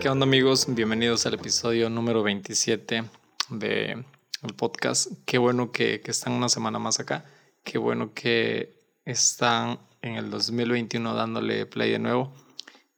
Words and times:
¿Qué 0.00 0.08
onda 0.08 0.24
amigos? 0.24 0.66
Bienvenidos 0.68 1.26
al 1.26 1.34
episodio 1.34 1.90
número 1.90 2.22
27 2.22 3.04
del 3.50 4.04
podcast. 4.56 5.12
Qué 5.24 5.38
bueno 5.38 5.72
que, 5.72 6.00
que 6.00 6.10
están 6.10 6.32
una 6.32 6.48
semana 6.48 6.78
más 6.78 7.00
acá. 7.00 7.24
Qué 7.64 7.78
bueno 7.78 8.14
que 8.14 8.74
están 9.04 9.78
en 10.02 10.14
el 10.14 10.30
2021 10.30 11.14
dándole 11.14 11.66
play 11.66 11.90
de 11.92 11.98
nuevo. 11.98 12.32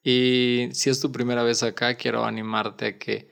Y 0.04 0.68
si 0.72 0.90
es 0.90 1.00
tu 1.00 1.12
primera 1.12 1.42
vez 1.42 1.62
acá, 1.62 1.96
quiero 1.96 2.24
animarte 2.24 2.86
a 2.86 2.98
que 2.98 3.30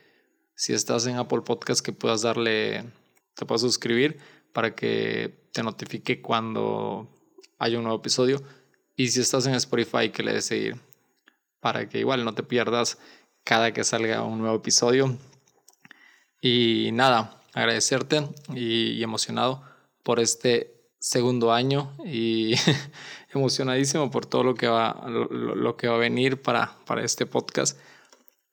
si 0.55 0.73
estás 0.73 1.05
en 1.07 1.17
Apple 1.17 1.41
Podcast 1.41 1.83
que 1.83 1.91
puedas 1.91 2.21
darle, 2.21 2.83
te 3.33 3.45
puedas 3.45 3.61
suscribir 3.61 4.19
para 4.53 4.75
que 4.75 5.47
te 5.51 5.63
notifique 5.63 6.21
cuando 6.21 7.07
haya 7.59 7.77
un 7.77 7.83
nuevo 7.83 7.99
episodio. 7.99 8.41
Y 8.95 9.07
si 9.09 9.21
estás 9.21 9.45
en 9.47 9.55
Spotify, 9.55 10.09
que 10.09 10.23
le 10.23 10.33
des 10.33 10.45
seguir 10.45 10.75
para 11.59 11.87
que 11.87 11.99
igual 11.99 12.25
no 12.25 12.33
te 12.33 12.43
pierdas 12.43 12.97
cada 13.43 13.71
que 13.71 13.83
salga 13.83 14.23
un 14.23 14.39
nuevo 14.39 14.57
episodio. 14.57 15.17
Y 16.41 16.89
nada, 16.93 17.39
agradecerte 17.53 18.27
y, 18.53 19.01
emocionado 19.03 19.63
por 20.03 20.19
este 20.19 20.73
segundo 20.99 21.51
año 21.51 21.95
y 22.05 22.55
emocionadísimo 23.33 24.11
por 24.11 24.25
todo 24.25 24.43
lo 24.43 24.55
que 24.55 24.67
va, 24.67 25.05
lo, 25.07 25.77
que 25.77 25.87
va 25.87 25.95
a 25.95 25.99
venir 25.99 26.41
para, 26.41 26.77
para 26.85 27.03
este 27.03 27.25
podcast. 27.25 27.79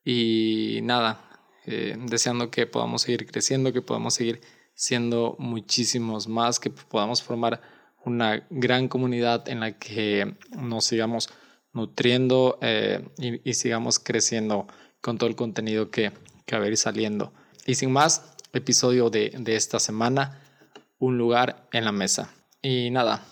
Y 0.04 0.80
nada, 0.82 1.28
eh, 1.66 1.96
deseando 1.98 2.50
que 2.50 2.66
podamos 2.66 3.02
seguir 3.02 3.26
creciendo, 3.26 3.72
que 3.72 3.82
podamos 3.82 4.14
seguir 4.14 4.40
siendo 4.78 5.34
muchísimos 5.40 6.28
más, 6.28 6.60
que 6.60 6.70
podamos 6.70 7.20
formar 7.20 7.60
una 8.04 8.46
gran 8.48 8.86
comunidad 8.86 9.48
en 9.48 9.58
la 9.58 9.76
que 9.76 10.36
nos 10.56 10.84
sigamos 10.84 11.28
nutriendo 11.72 12.58
eh, 12.62 13.04
y, 13.18 13.54
sigamos 13.54 13.98
creciendo 13.98 14.68
con 15.00 15.18
todo 15.18 15.28
el 15.28 15.34
contenido 15.34 15.90
que, 15.90 16.12
que 16.46 16.56
va 16.56 16.64
a 16.64 16.68
ir 16.68 16.76
saliendo. 16.76 17.32
Y 17.66 17.74
sin 17.74 17.90
más, 17.90 18.36
episodio 18.52 19.10
de, 19.10 19.34
de 19.36 19.56
esta 19.56 19.80
semana, 19.80 20.40
un 21.00 21.18
lugar 21.18 21.66
en 21.72 21.84
la 21.84 21.90
mesa. 21.90 22.32
Y 22.62 22.90
nada, 22.90 23.24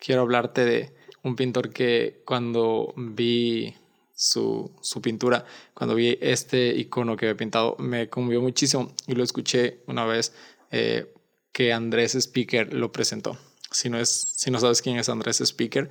quiero 0.00 0.22
hablarte 0.22 0.64
de 0.64 0.96
un 1.22 1.36
pintor 1.36 1.68
que 1.68 2.22
cuando 2.24 2.94
vi 2.96 3.74
su, 4.14 4.72
su, 4.80 5.02
pintura, 5.02 5.44
cuando 5.74 5.96
vi 5.96 6.16
este 6.22 6.74
icono 6.74 7.14
que 7.14 7.26
había 7.26 7.36
pintado, 7.36 7.76
me 7.78 8.08
conmovió 8.08 8.40
muchísimo 8.40 8.90
y 9.06 9.14
lo 9.14 9.22
escuché 9.22 9.82
una 9.86 10.06
vez 10.06 10.32
eh, 10.76 11.06
que 11.52 11.72
Andrés 11.72 12.16
Speaker 12.16 12.74
lo 12.74 12.90
presentó. 12.90 13.38
Si 13.70 13.88
no, 13.88 14.00
es, 14.00 14.10
si 14.10 14.50
no 14.50 14.58
sabes 14.58 14.82
quién 14.82 14.96
es 14.96 15.08
Andrés 15.08 15.40
Speaker, 15.40 15.88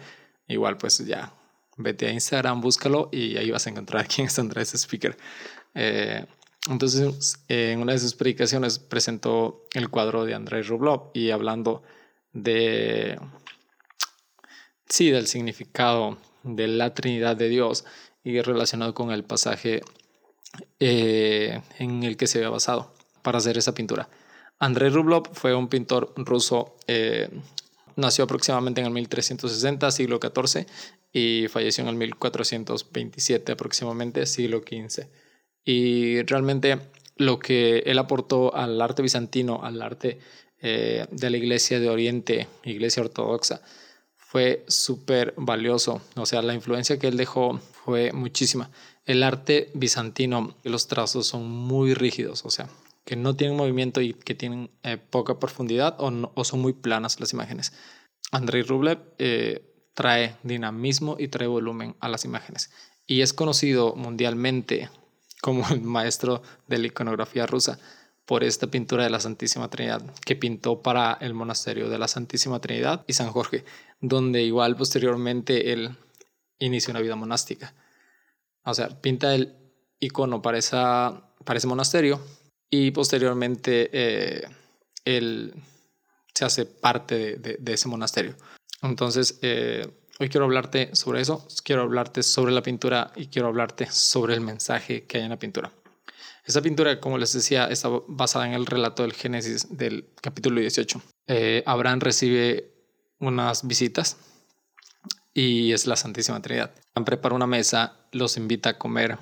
igual 0.49 0.77
pues 0.77 0.97
ya 1.05 1.33
vete 1.77 2.07
a 2.07 2.11
Instagram, 2.11 2.59
búscalo 2.59 3.07
y 3.09 3.37
ahí 3.37 3.49
vas 3.49 3.65
a 3.65 3.69
encontrar 3.69 4.05
quién 4.13 4.27
es 4.27 4.37
Andrés 4.39 4.73
Speaker. 4.73 5.15
Eh, 5.73 6.25
entonces, 6.69 7.39
en 7.47 7.79
una 7.79 7.93
de 7.93 7.99
sus 7.99 8.13
predicaciones 8.13 8.77
presentó 8.77 9.63
el 9.73 9.89
cuadro 9.89 10.25
de 10.25 10.33
Andrés 10.33 10.67
Rublev 10.67 11.11
y 11.13 11.31
hablando 11.31 11.81
de, 12.33 13.17
sí, 14.89 15.11
del 15.11 15.27
significado 15.27 16.17
de 16.43 16.67
la 16.67 16.93
Trinidad 16.93 17.37
de 17.37 17.47
Dios 17.47 17.85
y 18.21 18.41
relacionado 18.41 18.93
con 18.93 19.11
el 19.11 19.23
pasaje 19.23 19.81
eh, 20.81 21.61
en 21.79 22.03
el 22.03 22.17
que 22.17 22.27
se 22.27 22.39
había 22.39 22.49
basado 22.49 22.93
para 23.21 23.37
hacer 23.37 23.57
esa 23.57 23.73
pintura. 23.73 24.09
Andrés 24.59 24.93
Rublev 24.93 25.23
fue 25.33 25.55
un 25.55 25.67
pintor 25.67 26.13
ruso 26.15 26.75
eh, 26.87 27.29
nació 27.95 28.25
aproximadamente 28.25 28.81
en 28.81 28.87
el 28.87 28.93
1360, 28.93 29.91
siglo 29.91 30.19
XIV, 30.21 30.65
y 31.11 31.47
falleció 31.47 31.83
en 31.83 31.89
el 31.89 31.95
1427 31.95 33.51
aproximadamente, 33.51 34.25
siglo 34.25 34.59
XV. 34.59 35.05
Y 35.63 36.23
realmente 36.23 36.79
lo 37.17 37.39
que 37.39 37.79
él 37.85 37.99
aportó 37.99 38.55
al 38.55 38.81
arte 38.81 39.01
bizantino, 39.01 39.63
al 39.63 39.81
arte 39.81 40.19
eh, 40.61 41.05
de 41.11 41.29
la 41.29 41.37
iglesia 41.37 41.79
de 41.79 41.89
Oriente, 41.89 42.47
iglesia 42.63 43.03
ortodoxa, 43.03 43.61
fue 44.15 44.65
súper 44.67 45.33
valioso. 45.37 46.01
O 46.15 46.25
sea, 46.25 46.41
la 46.41 46.55
influencia 46.55 46.97
que 46.97 47.07
él 47.07 47.17
dejó 47.17 47.59
fue 47.85 48.11
muchísima. 48.13 48.71
El 49.05 49.21
arte 49.21 49.69
bizantino, 49.73 50.55
los 50.63 50.87
trazos 50.87 51.27
son 51.27 51.47
muy 51.47 51.93
rígidos, 51.93 52.45
o 52.45 52.49
sea, 52.49 52.67
que 53.05 53.15
no 53.15 53.35
tienen 53.35 53.57
movimiento 53.57 54.01
y 54.01 54.13
que 54.13 54.35
tienen 54.35 54.71
eh, 54.83 54.97
poca 54.97 55.39
profundidad 55.39 55.95
o, 55.99 56.43
son 56.43 56.61
muy 56.61 56.73
planas 56.73 57.19
las 57.19 57.33
imágenes. 57.33 57.73
Andrei 58.31 58.63
Rublev 58.63 58.99
eh, 59.17 59.89
trae 59.93 60.37
dinamismo 60.43 61.17
y 61.19 61.27
trae 61.27 61.47
volumen 61.47 61.95
a 61.99 62.09
las 62.09 62.25
imágenes 62.25 62.71
y 63.05 63.21
es 63.21 63.33
conocido 63.33 63.95
mundialmente 63.95 64.89
como 65.41 65.67
el 65.69 65.81
maestro 65.81 66.41
de 66.67 66.77
la 66.77 66.87
iconografía 66.87 67.45
rusa 67.45 67.79
por 68.25 68.43
esta 68.43 68.67
pintura 68.67 69.03
de 69.03 69.09
la 69.09 69.19
Santísima 69.19 69.69
Trinidad 69.69 70.01
que 70.25 70.37
pintó 70.37 70.81
para 70.81 71.17
el 71.19 71.33
monasterio 71.33 71.89
de 71.89 71.97
la 71.97 72.07
Santísima 72.07 72.61
Trinidad 72.61 73.03
y 73.07 73.13
San 73.13 73.29
Jorge, 73.29 73.65
donde 73.99 74.43
igual 74.43 74.77
posteriormente 74.77 75.73
él 75.73 75.97
inició 76.59 76.91
una 76.91 77.01
vida 77.01 77.17
monástica. 77.17 77.75
O 78.63 78.73
sea, 78.73 79.01
pinta 79.01 79.35
el 79.35 79.57
icono 79.99 80.41
para, 80.41 80.57
esa, 80.57 81.29
para 81.43 81.57
ese 81.57 81.67
monasterio 81.67 82.21
y 82.75 82.89
posteriormente 82.89 83.87
eh, 83.93 84.47
él 85.05 85.53
se 86.33 86.43
hace 86.43 86.65
parte 86.65 87.35
de, 87.35 87.71
ese 87.71 87.87
monasterio. 87.87 88.35
Entonces, 88.81 89.37
eh, 89.43 89.87
hoy 90.19 90.27
quiero 90.27 90.45
hablarte 90.45 90.95
sobre 90.95 91.21
eso, 91.21 91.47
quiero 91.63 91.83
hablarte 91.83 92.23
sobre 92.23 92.51
la 92.51 92.63
pintura 92.63 93.11
y 93.15 93.27
quiero 93.27 93.49
hablarte 93.49 93.91
sobre 93.91 94.33
el 94.33 94.41
mensaje 94.41 95.05
que 95.05 95.19
hay 95.19 95.23
en 95.25 95.29
la 95.29 95.37
pintura. 95.37 95.71
Esta 96.45 96.63
pintura, 96.63 96.99
como 96.99 97.19
les 97.19 97.33
decía, 97.33 97.67
está 97.67 97.89
basada 98.07 98.47
en 98.47 98.53
el 98.53 98.65
relato 98.65 99.03
del 99.03 99.13
Génesis 99.13 99.77
del 99.77 100.09
capítulo 100.19 100.59
18. 100.59 100.99
Eh, 101.27 101.61
Abraham 101.67 101.99
recibe 101.99 102.73
unas 103.19 103.67
visitas 103.67 104.17
y 105.31 105.73
es 105.73 105.85
la 105.85 105.95
Santísima 105.95 106.41
Trinidad. 106.41 106.73
Prepara 107.05 107.35
una 107.35 107.45
mesa, 107.45 108.07
los 108.11 108.35
invita 108.35 108.69
a 108.71 108.77
comer, 108.79 109.19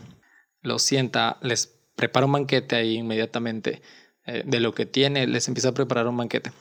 los 0.61 0.83
sienta, 0.83 1.37
les 1.41 1.80
prepara 1.95 2.25
un 2.25 2.33
banquete 2.33 2.75
ahí 2.75 2.97
inmediatamente. 2.97 3.81
Eh, 4.25 4.43
de 4.45 4.59
lo 4.59 4.73
que 4.73 4.85
tiene, 4.85 5.25
les 5.25 5.47
empieza 5.47 5.69
a 5.69 5.73
preparar 5.73 6.07
un 6.07 6.17
banquete. 6.17 6.51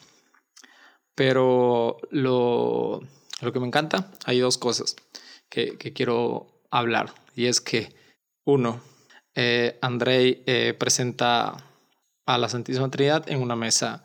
Pero 1.14 1.98
lo, 2.10 3.00
lo 3.42 3.52
que 3.52 3.60
me 3.60 3.66
encanta, 3.66 4.10
hay 4.24 4.40
dos 4.40 4.56
cosas 4.56 4.96
que, 5.50 5.76
que 5.76 5.92
quiero 5.92 6.46
hablar. 6.70 7.14
Y 7.34 7.46
es 7.46 7.60
que, 7.60 7.94
uno, 8.44 8.80
eh, 9.34 9.78
Andrei 9.82 10.42
eh, 10.46 10.74
presenta 10.78 11.56
a 12.24 12.38
la 12.38 12.48
Santísima 12.48 12.90
Trinidad 12.90 13.30
en 13.30 13.42
una 13.42 13.56
mesa 13.56 14.04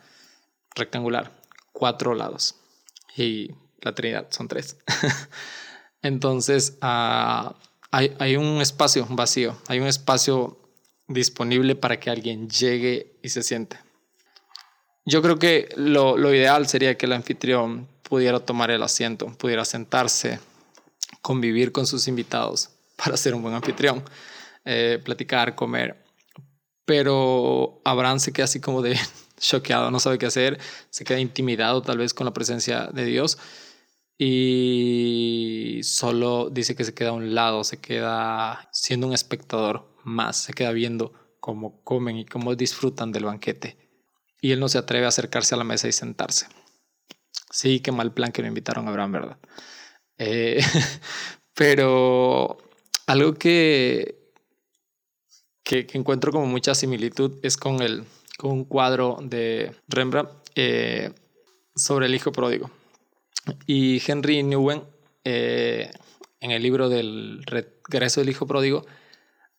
rectangular, 0.75 1.31
cuatro 1.72 2.13
lados. 2.13 2.56
Y 3.16 3.52
la 3.81 3.96
Trinidad 3.96 4.28
son 4.31 4.50
tres. 4.50 4.78
Entonces, 6.02 6.78
ah, 6.81 7.56
hay, 7.92 8.16
hay, 8.19 8.36
un 8.36 8.62
espacio 8.62 9.07
vacío, 9.09 9.57
hay 9.68 9.80
un 9.80 9.88
espacio 9.88 10.65
disponible 11.08 11.76
para 11.76 12.00
que 12.00 12.10
alguien 12.10 12.50
llegue 12.50 13.18
y 13.22 13.30
se 13.30 13.44
siente. 13.44 13.78
Yo 15.06 15.22
creo 15.22 15.38
que 15.38 15.70
lo, 15.76 16.34
ideal 16.34 16.68
sería 16.68 16.98
que 16.98 17.06
el 17.06 17.14
anfitrión 17.14 17.88
pudiera 18.02 18.40
tomar 18.40 18.72
el 18.72 18.82
asiento, 18.82 19.28
pudiera 19.38 19.64
sentarse, 19.64 20.40
convivir 21.22 21.72
con 21.72 21.86
sus 21.86 22.08
invitados 22.08 22.70
para 22.96 23.18
ser 23.18 23.36
un 23.36 23.44
buen 23.44 23.54
anfitrión, 23.54 24.04
eh, 24.64 25.00
platicar, 25.04 25.54
comer. 25.54 26.04
Pero 26.86 27.82
Abraham 27.84 28.20
se 28.20 28.32
queda 28.32 28.46
así 28.46 28.60
como 28.60 28.82
de 28.82 28.98
choqueado, 29.40 29.92
no 29.92 30.00
sabe 30.00 30.18
qué 30.18 30.26
hacer, 30.26 30.60
se 30.90 31.04
queda 31.04 31.20
intimidado 31.20 31.81
tal 31.81 32.00
vez 32.00 32.13
con 32.13 32.25
la 32.25 32.34
presencia 32.34 32.90
de 32.92 33.06
Dios 33.06 33.38
y 34.18 35.81
solo 35.84 36.50
dice 36.50 36.75
que 36.75 36.86
se 36.86 36.94
queda 36.94 37.10
a 37.10 37.13
un 37.13 37.36
lado, 37.36 37.63
se 37.63 37.78
queda 37.78 38.69
siendo 38.72 39.08
un 39.08 39.13
espectador 39.13 39.94
más, 40.06 40.38
se 40.38 40.54
queda 40.54 40.72
viendo 40.72 41.13
cómo 41.40 41.84
comen 41.84 42.18
y 42.18 42.25
cómo 42.25 42.56
disfrutan 42.56 43.12
del 43.12 43.25
banquete. 43.25 43.78
Y 44.42 44.52
él 44.52 44.60
no 44.60 44.69
se 44.69 44.78
atreve 44.78 45.06
a 45.06 45.10
acercarse 45.10 45.56
a 45.56 45.57
la 45.57 45.63
mesa 45.63 45.88
y 45.88 45.92
sentarse. 45.92 46.48
Sí, 47.52 47.80
qué 47.80 47.92
mal 47.92 48.13
plan 48.13 48.31
que 48.31 48.42
me 48.42 48.48
invitaron 48.48 48.88
a 48.88 48.90
Abraham, 48.90 49.12
¿verdad? 49.12 49.38
Eh, 50.18 50.60
pero 51.54 52.57
algo 53.07 53.34
que, 53.34 54.31
que, 55.63 55.88
encuentro 55.94 56.31
como 56.31 56.46
mucha 56.46 56.75
similitud 56.75 57.40
es 57.44 57.58
con, 57.58 57.81
el, 57.81 58.04
con 58.38 58.51
un 58.51 58.66
cuadro 58.66 59.19
de 59.22 59.75
Rembrandt 59.88 60.31
eh, 60.56 61.12
sobre 61.75 62.08
el 62.08 62.16
hijo 62.16 62.31
pródigo. 62.31 62.72
Y 63.68 64.01
Henry 64.06 64.44
Newen, 64.44 64.84
eh, 65.24 65.92
en 66.40 66.51
el 66.51 66.63
libro 66.63 66.90
del 66.90 67.44
regreso 67.46 68.22
del 68.22 68.30
hijo 68.30 68.48
pródigo, 68.48 68.86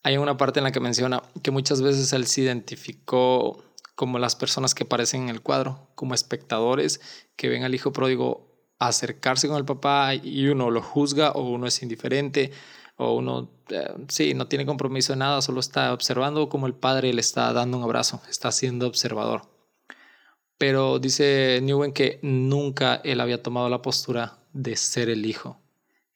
hay 0.06 0.18
una 0.18 0.36
parte 0.36 0.60
en 0.60 0.64
la 0.64 0.70
que 0.70 0.78
menciona 0.78 1.20
que 1.42 1.50
muchas 1.50 1.82
veces 1.82 2.12
él 2.12 2.28
se 2.28 2.42
identificó 2.42 3.64
como 3.96 4.20
las 4.20 4.36
personas 4.36 4.72
que 4.72 4.84
aparecen 4.84 5.22
en 5.22 5.30
el 5.30 5.40
cuadro, 5.40 5.88
como 5.96 6.14
espectadores 6.14 7.00
que 7.34 7.48
ven 7.48 7.64
al 7.64 7.74
hijo 7.74 7.92
pródigo 7.92 8.46
acercarse 8.78 9.48
con 9.48 9.56
el 9.56 9.64
papá 9.64 10.14
y 10.14 10.46
uno 10.46 10.70
lo 10.70 10.80
juzga 10.80 11.32
o 11.32 11.50
uno 11.50 11.66
es 11.66 11.82
indiferente 11.82 12.52
o 12.96 13.16
uno, 13.16 13.50
eh, 13.68 13.94
sí, 14.06 14.32
no 14.34 14.46
tiene 14.46 14.64
compromiso 14.64 15.12
en 15.12 15.18
nada, 15.18 15.42
solo 15.42 15.58
está 15.58 15.92
observando 15.92 16.48
como 16.48 16.68
el 16.68 16.74
padre 16.74 17.12
le 17.12 17.20
está 17.20 17.52
dando 17.52 17.76
un 17.78 17.82
abrazo, 17.82 18.22
está 18.30 18.52
siendo 18.52 18.86
observador. 18.86 19.42
Pero 20.56 21.00
dice 21.00 21.58
Newen 21.64 21.92
que 21.92 22.20
nunca 22.22 23.00
él 23.02 23.20
había 23.20 23.42
tomado 23.42 23.68
la 23.68 23.82
postura 23.82 24.38
de 24.52 24.76
ser 24.76 25.10
el 25.10 25.26
hijo, 25.26 25.60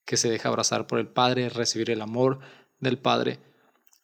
que 0.05 0.17
se 0.17 0.31
deja 0.31 0.49
abrazar 0.49 0.87
por 0.87 1.01
el 1.01 1.09
padre, 1.09 1.49
recibir 1.49 1.91
el 1.91 2.03
amor 2.03 2.39
del 2.79 2.97
padre. 2.97 3.50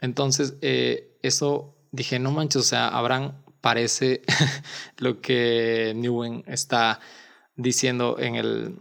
Entonces, 0.00 0.54
eh, 0.60 1.18
eso 1.22 1.74
dije, 1.92 2.18
no 2.18 2.30
manches, 2.30 2.62
o 2.62 2.64
sea, 2.64 2.88
Abraham 2.88 3.42
parece 3.60 4.22
lo 4.98 5.20
que 5.20 5.92
Newen 5.96 6.44
está 6.46 7.00
diciendo 7.56 8.16
en 8.18 8.36
el 8.36 8.76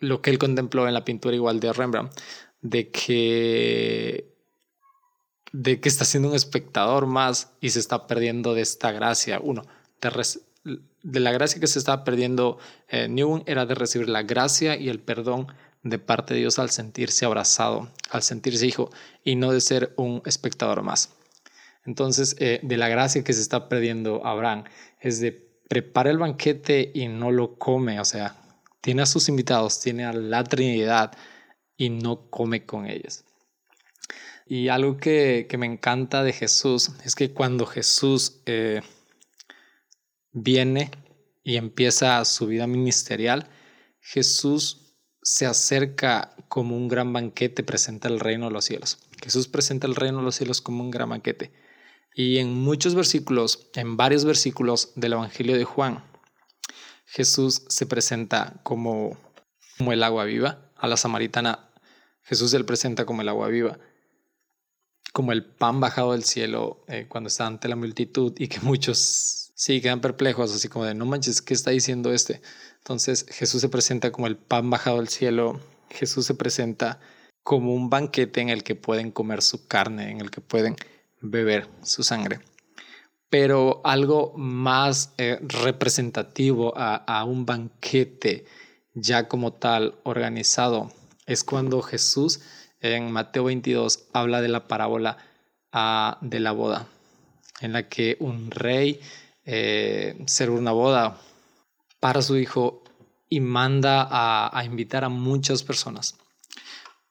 lo 0.00 0.20
que 0.20 0.30
él 0.30 0.38
contempló 0.38 0.86
en 0.86 0.92
la 0.92 1.04
pintura 1.04 1.34
igual 1.34 1.60
de 1.60 1.72
Rembrandt 1.72 2.12
de 2.60 2.90
que 2.90 4.34
de 5.52 5.80
que 5.80 5.88
está 5.88 6.04
siendo 6.04 6.30
un 6.30 6.34
espectador 6.34 7.06
más 7.06 7.52
y 7.60 7.70
se 7.70 7.78
está 7.78 8.08
perdiendo 8.08 8.54
de 8.54 8.62
esta 8.62 8.90
gracia. 8.90 9.38
Uno, 9.40 9.62
de, 11.02 11.20
la 11.20 11.30
gracia 11.30 11.60
que 11.60 11.68
se 11.68 11.78
estaba 11.78 12.02
perdiendo 12.02 12.58
eh, 12.88 13.08
era 13.46 13.64
de 13.64 13.74
recibir 13.76 14.08
la 14.08 14.24
gracia 14.24 14.76
y 14.76 14.88
el 14.88 14.98
perdón 14.98 15.46
de 15.84 15.98
parte 16.00 16.34
de 16.34 16.40
Dios 16.40 16.58
al 16.58 16.70
sentirse 16.70 17.24
abrazado, 17.24 17.88
al 18.10 18.22
sentirse 18.22 18.66
hijo 18.66 18.90
y 19.22 19.36
no 19.36 19.52
de 19.52 19.60
ser 19.60 19.94
un 19.96 20.20
espectador 20.26 20.82
más. 20.82 21.10
Entonces, 21.86 22.34
eh, 22.40 22.58
de 22.62 22.76
la 22.76 22.88
gracia 22.88 23.22
que 23.22 23.32
se 23.32 23.42
está 23.42 23.68
perdiendo 23.68 24.26
Abraham 24.26 24.64
es 25.00 25.20
de 25.20 25.32
prepara 25.68 26.10
el 26.10 26.18
banquete 26.18 26.90
y 26.92 27.06
no 27.06 27.30
lo 27.30 27.56
come, 27.56 28.00
o 28.00 28.04
sea, 28.04 28.36
tiene 28.80 29.02
a 29.02 29.06
sus 29.06 29.28
invitados, 29.28 29.80
tiene 29.80 30.04
a 30.04 30.12
la 30.12 30.44
Trinidad, 30.44 31.12
y 31.76 31.90
no 31.90 32.30
come 32.30 32.64
con 32.64 32.86
ellas. 32.86 33.24
Y 34.46 34.68
algo 34.68 34.98
que, 34.98 35.48
me 35.58 35.66
encanta 35.66 36.22
de 36.22 36.32
Jesús 36.32 36.90
es 37.04 37.14
que 37.14 37.32
cuando 37.32 37.66
Jesús 37.66 38.42
eh, 38.46 38.82
viene 40.32 40.90
y 41.42 41.56
empieza 41.56 42.24
su 42.24 42.46
vida 42.46 42.66
ministerial, 42.66 43.48
Jesús 44.00 44.83
se 45.24 45.46
acerca 45.46 46.36
como 46.48 46.76
un 46.76 46.86
gran 46.86 47.12
banquete, 47.12 47.64
presenta 47.64 48.08
el 48.08 48.20
reino 48.20 48.46
de 48.46 48.52
los 48.52 48.66
cielos. 48.66 48.98
Jesús 49.22 49.48
presenta 49.48 49.86
el 49.86 49.96
reino 49.96 50.18
de 50.18 50.24
los 50.24 50.36
cielos 50.36 50.60
como 50.60 50.84
un 50.84 50.90
gran 50.90 51.08
banquete. 51.08 51.50
Y 52.14 52.38
en 52.38 52.54
muchos 52.54 52.94
versículos, 52.94 53.70
en 53.74 53.96
varios 53.96 54.26
versículos 54.26 54.92
del 54.96 55.14
Evangelio 55.14 55.56
de 55.56 55.64
Juan, 55.64 56.04
Jesús 57.06 57.62
se 57.68 57.86
presenta 57.86 58.60
como, 58.62 59.16
como 59.78 59.92
el 59.92 60.02
agua 60.02 60.24
viva, 60.24 60.70
a 60.76 60.86
la 60.86 60.98
samaritana, 60.98 61.70
Jesús 62.22 62.50
se 62.50 62.58
le 62.58 62.64
presenta 62.64 63.06
como 63.06 63.22
el 63.22 63.28
agua 63.28 63.48
viva, 63.48 63.78
como 65.14 65.32
el 65.32 65.44
pan 65.44 65.80
bajado 65.80 66.12
del 66.12 66.24
cielo 66.24 66.84
eh, 66.86 67.06
cuando 67.08 67.28
está 67.28 67.46
ante 67.46 67.68
la 67.68 67.76
multitud 67.76 68.34
y 68.36 68.48
que 68.48 68.60
muchos 68.60 69.43
sí 69.54 69.80
quedan 69.80 70.00
perplejos, 70.00 70.54
así 70.54 70.68
como 70.68 70.84
de 70.84 70.94
no 70.94 71.06
manches, 71.06 71.40
¿qué 71.40 71.54
está 71.54 71.70
diciendo 71.70 72.12
este? 72.12 72.42
Entonces 72.78 73.26
Jesús 73.30 73.60
se 73.60 73.68
presenta 73.68 74.12
como 74.12 74.26
el 74.26 74.36
pan 74.36 74.68
bajado 74.68 74.98
del 74.98 75.08
cielo, 75.08 75.60
Jesús 75.90 76.26
se 76.26 76.34
presenta 76.34 77.00
como 77.42 77.74
un 77.74 77.90
banquete 77.90 78.40
en 78.40 78.48
el 78.48 78.64
que 78.64 78.74
pueden 78.74 79.10
comer 79.10 79.42
su 79.42 79.66
carne, 79.66 80.10
en 80.10 80.20
el 80.20 80.30
que 80.30 80.40
pueden 80.40 80.76
beber 81.20 81.68
su 81.82 82.02
sangre. 82.02 82.40
Pero 83.30 83.80
algo 83.84 84.32
más 84.36 85.12
eh, 85.18 85.38
representativo 85.42 86.72
a, 86.76 87.24
un 87.24 87.46
banquete 87.46 88.44
ya 88.94 89.28
como 89.28 89.52
tal 89.52 89.96
organizado. 90.04 90.92
Es 91.26 91.42
cuando 91.42 91.82
Jesús 91.82 92.40
en 92.80 93.10
Mateo 93.10 93.44
22 93.44 94.06
habla 94.12 94.40
de 94.40 94.48
la 94.48 94.68
parábola 94.68 95.18
ah, 95.72 96.18
de 96.20 96.40
la 96.40 96.52
boda, 96.52 96.86
en 97.60 97.72
la 97.72 97.88
que 97.88 98.16
un 98.20 98.50
rey 98.50 99.00
eh, 99.44 100.22
será 100.26 100.52
una 100.52 100.72
boda 100.72 101.20
para 102.00 102.22
su 102.22 102.36
hijo 102.36 102.84
y 103.28 103.40
manda 103.40 104.08
a, 104.10 104.64
invitar 104.64 105.04
a 105.04 105.08
muchas 105.08 105.62
personas. 105.62 106.16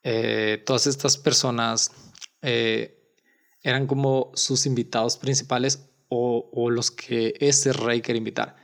Eh, 0.04 0.62
todas 0.66 0.88
estas 0.88 1.18
personas 1.18 1.92
eh, 2.42 3.04
eran 3.62 3.88
como 3.88 4.32
sus 4.36 4.66
invitados 4.66 5.18
principales 5.18 5.90
o, 6.10 6.70
los 6.70 6.92
que 6.92 7.34
ese 7.40 7.74
rey 7.74 8.02
quiere 8.02 8.20
invitar. 8.20 8.56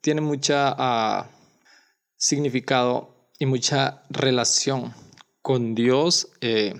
Tiene 0.00 0.20
mucha 0.20 0.74
ah, 0.76 1.30
significado 2.16 3.30
y 3.38 3.46
mucha 3.46 4.02
relación 4.10 4.92
con 5.42 5.74
Dios, 5.76 6.28
eh, 6.40 6.74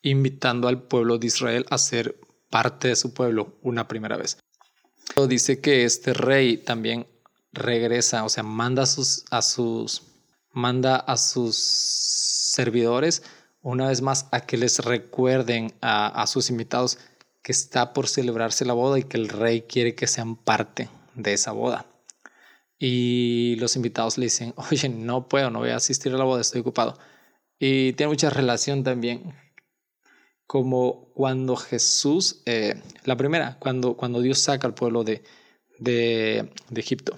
invitando 0.00 0.68
al 0.68 0.82
pueblo 0.82 1.18
de 1.18 1.26
Israel 1.26 1.66
a 1.68 1.76
ser 1.76 2.18
parte 2.48 2.88
de 2.88 2.96
su 2.96 3.12
pueblo 3.12 3.58
una 3.60 3.86
primera 3.86 4.16
vez. 4.16 4.38
Dice 5.28 5.60
que 5.60 5.84
este 5.84 6.14
rey 6.14 6.58
también 6.58 7.06
regresa, 7.52 8.24
o 8.24 8.28
sea, 8.28 8.42
manda 8.42 8.84
a 8.84 8.86
sus, 8.86 9.24
a 9.30 9.42
sus, 9.42 10.02
manda 10.52 10.96
a 10.96 11.16
sus 11.16 11.56
servidores 11.56 13.22
una 13.60 13.88
vez 13.88 14.00
más 14.00 14.26
a 14.30 14.40
que 14.40 14.56
les 14.56 14.78
recuerden 14.78 15.74
a, 15.80 16.06
a 16.06 16.26
sus 16.26 16.50
invitados 16.50 16.98
que 17.42 17.52
está 17.52 17.92
por 17.92 18.06
celebrarse 18.06 18.64
la 18.64 18.74
boda 18.74 18.98
y 18.98 19.02
que 19.02 19.16
el 19.16 19.28
rey 19.28 19.62
quiere 19.62 19.94
que 19.94 20.06
sean 20.06 20.36
parte 20.36 20.88
de 21.14 21.32
esa 21.32 21.50
boda 21.50 21.86
y 22.78 23.56
los 23.56 23.76
invitados 23.76 24.18
le 24.18 24.26
dicen, 24.26 24.54
oye, 24.56 24.88
no 24.88 25.28
puedo, 25.28 25.50
no 25.50 25.60
voy 25.60 25.70
a 25.70 25.76
asistir 25.76 26.14
a 26.14 26.16
la 26.16 26.24
boda, 26.24 26.40
estoy 26.40 26.60
ocupado. 26.60 26.98
Y 27.58 27.92
tiene 27.94 28.10
mucha 28.10 28.30
relación 28.30 28.84
también 28.84 29.34
como 30.48 31.12
cuando 31.14 31.54
Jesús, 31.54 32.42
eh, 32.46 32.82
la 33.04 33.16
primera, 33.16 33.58
cuando, 33.60 33.96
cuando 33.96 34.20
Dios 34.20 34.38
saca 34.38 34.66
al 34.66 34.74
pueblo 34.74 35.04
de, 35.04 35.22
de, 35.78 36.50
Egipto. 36.74 37.16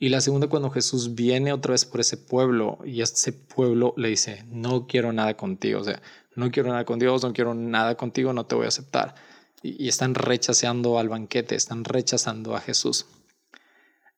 Y 0.00 0.10
la 0.10 0.20
segunda, 0.20 0.48
cuando 0.48 0.68
Jesús 0.70 1.14
viene 1.14 1.52
otra 1.52 1.72
vez 1.72 1.84
por 1.84 2.00
ese 2.00 2.16
pueblo 2.16 2.80
y 2.84 3.02
ese 3.02 3.32
pueblo 3.32 3.94
le 3.96 4.08
dice, 4.08 4.44
no 4.48 4.86
quiero 4.86 5.12
nada 5.12 5.36
contigo, 5.36 5.80
o 5.80 5.84
sea, 5.84 6.02
no 6.34 6.50
quiero 6.50 6.70
nada 6.70 6.84
con 6.84 6.98
Dios, 6.98 7.22
no 7.22 7.32
quiero 7.32 7.54
nada 7.54 7.96
contigo, 7.96 8.32
no 8.32 8.46
te 8.46 8.56
voy 8.56 8.64
a 8.64 8.68
aceptar. 8.68 9.14
Y, 9.62 9.84
y 9.84 9.88
están 9.88 10.14
rechazando 10.14 10.98
al 10.98 11.08
banquete, 11.08 11.54
están 11.54 11.84
rechazando 11.84 12.56
a 12.56 12.60
Jesús. 12.60 13.06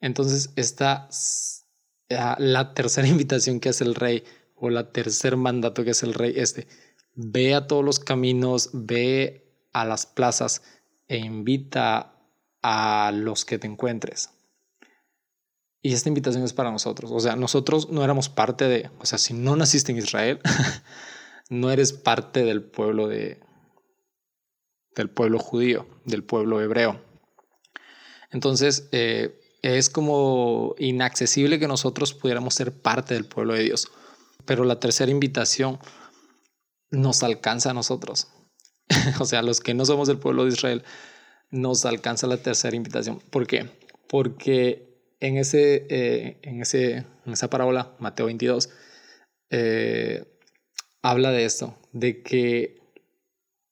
Entonces, 0.01 0.51
esta 0.57 1.07
la 2.39 2.75
tercera 2.75 3.07
invitación 3.09 3.61
que 3.61 3.69
hace 3.69 3.85
el 3.85 3.95
rey 3.95 4.25
o 4.55 4.71
la 4.71 4.91
tercer 4.91 5.37
mandato 5.37 5.85
que 5.85 5.91
hace 5.91 6.07
el 6.07 6.15
rey 6.15 6.35
este, 6.37 6.67
ve 7.15 7.55
a 7.55 7.67
todos 7.67 7.85
los 7.85 7.99
caminos, 7.99 8.71
ve 8.73 9.53
a 9.73 9.85
las 9.85 10.07
plazas 10.07 10.63
e 11.09 11.19
invita 11.19 12.15
a 12.63 13.13
los 13.15 13.45
que 13.45 13.59
te 13.59 13.67
encuentres. 13.67 14.31
Y 15.83 15.95
esta 15.95 16.09
invitación 16.09 16.45
es 16.45 16.53
para 16.53 16.71
nosotros. 16.71 17.11
O 17.11 17.21
sea, 17.21 17.37
nosotros 17.37 17.91
no 17.91 18.05
éramos 18.05 18.29
parte 18.29 18.69
de, 18.69 18.91
o 18.99 19.07
sea, 19.07 19.19
si 19.19 19.33
no 19.33 19.57
naciste 19.57 19.93
en 19.93 19.99
Israel, 19.99 20.41
no 21.49 21.71
eres 21.71 21.93
parte 21.93 22.45
del 22.45 22.63
pueblo 22.63 23.09
de, 23.09 23.41
del 24.95 25.09
pueblo 25.09 25.39
judío, 25.39 25.87
del 26.05 26.23
pueblo 26.23 26.61
hebreo. 26.61 27.03
Entonces, 28.31 28.89
eh, 28.93 29.41
es 29.63 29.91
como 29.91 30.75
inaccesible 30.79 31.59
que 31.59 31.69
nosotros 31.69 32.15
pudiéramos 32.15 32.55
ser 32.55 32.73
parte 32.73 33.15
del 33.15 33.25
pueblo 33.25 33.55
de 33.55 33.65
Dios. 33.65 33.89
Pero 34.45 34.65
la 34.65 34.81
tercera 34.81 35.11
invitación 35.11 35.79
nos 36.91 37.23
alcanza 37.23 37.71
a 37.71 37.75
nosotros. 37.75 38.29
o 39.21 39.25
sea, 39.25 39.43
los 39.43 39.61
que 39.61 39.75
no 39.75 39.85
somos 39.85 40.09
del 40.09 40.19
pueblo 40.19 40.45
de 40.45 40.51
Israel, 40.51 40.85
nos 41.51 41.85
alcanza 41.85 42.27
la 42.27 42.37
tercera 42.37 42.77
invitación. 42.77 43.21
¿Por 43.31 43.47
qué? 43.47 43.71
Porque 44.09 44.91
en, 45.21 45.37
ese, 45.37 45.87
eh, 45.91 46.39
en, 46.43 46.63
ese, 46.63 47.07
en 47.27 47.33
esa 47.33 47.51
parábola, 47.51 47.95
Mateo 47.99 48.27
22, 48.27 48.71
eh, 49.51 50.25
habla 51.03 51.31
de 51.31 51.45
esto, 51.45 51.77
de 51.93 52.23
que 52.23 52.81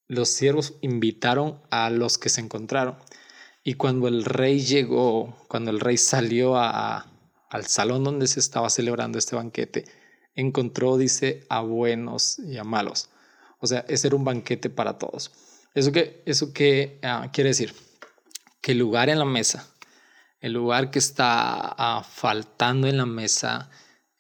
los 0.09 0.29
siervos 0.29 0.75
invitaron 0.81 1.61
a 1.71 1.91
los 1.91 2.19
que 2.19 2.29
se 2.29 2.41
encontraron. 2.41 2.97
Y 3.63 3.75
cuando 3.75 4.09
el 4.09 4.25
rey 4.25 4.61
llegó, 4.61 5.37
cuando 5.49 5.71
el 5.71 5.81
rey 5.81 5.99
salió 5.99 6.57
al 6.57 7.67
salón 7.67 8.05
donde 8.05 8.27
se 8.27 8.41
estaba 8.41 8.71
celebrando 8.71 9.19
este 9.19 9.37
banquete, 9.37 9.85
encontró, 10.39 10.97
dice, 10.97 11.45
a 11.49 11.61
buenos 11.63 12.39
y 12.39 12.59
a 12.59 12.65
malos. 12.65 13.11
O 13.59 13.67
sea, 13.67 13.85
ese 13.89 14.07
era 14.07 14.17
un 14.17 14.25
banquete 14.25 14.71
para 14.71 14.97
todos. 14.97 15.33
¿Eso 15.75 15.91
qué, 15.91 16.23
eso 16.27 16.53
qué 16.53 17.01
ah, 17.03 17.29
quiere 17.33 17.51
decir? 17.51 17.75
Que 18.61 18.73
el 18.73 18.79
lugar 18.79 19.09
en 19.09 19.19
la 19.19 19.25
mesa, 19.25 19.69
el 20.41 20.53
lugar 20.53 20.93
que 20.93 21.01
está 21.01 21.75
ah, 21.77 22.05
faltando 22.05 22.87
en 22.87 22.99
la 22.99 23.07
mesa 23.07 23.69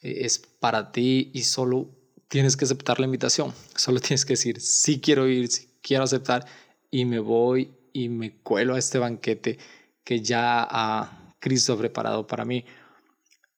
eh, 0.00 0.22
es 0.22 0.38
para 0.38 0.90
ti 0.90 1.30
y 1.32 1.42
solo 1.42 1.88
tienes 2.26 2.56
que 2.56 2.64
aceptar 2.64 2.98
la 2.98 3.06
invitación. 3.06 3.54
Solo 3.76 4.00
tienes 4.00 4.24
que 4.24 4.32
decir, 4.32 4.60
sí 4.60 5.00
quiero 5.00 5.28
ir, 5.28 5.46
sí 5.46 5.68
quiero 5.82 6.02
aceptar 6.02 6.44
y 6.90 7.04
me 7.04 7.20
voy 7.20 7.76
y 7.92 8.08
me 8.08 8.40
cuelo 8.42 8.74
a 8.74 8.78
este 8.78 8.98
banquete 8.98 9.58
que 10.02 10.20
ya 10.20 10.66
ha 10.68 11.36
Cristo 11.38 11.78
preparado 11.78 12.26
para 12.26 12.44
mí. 12.44 12.64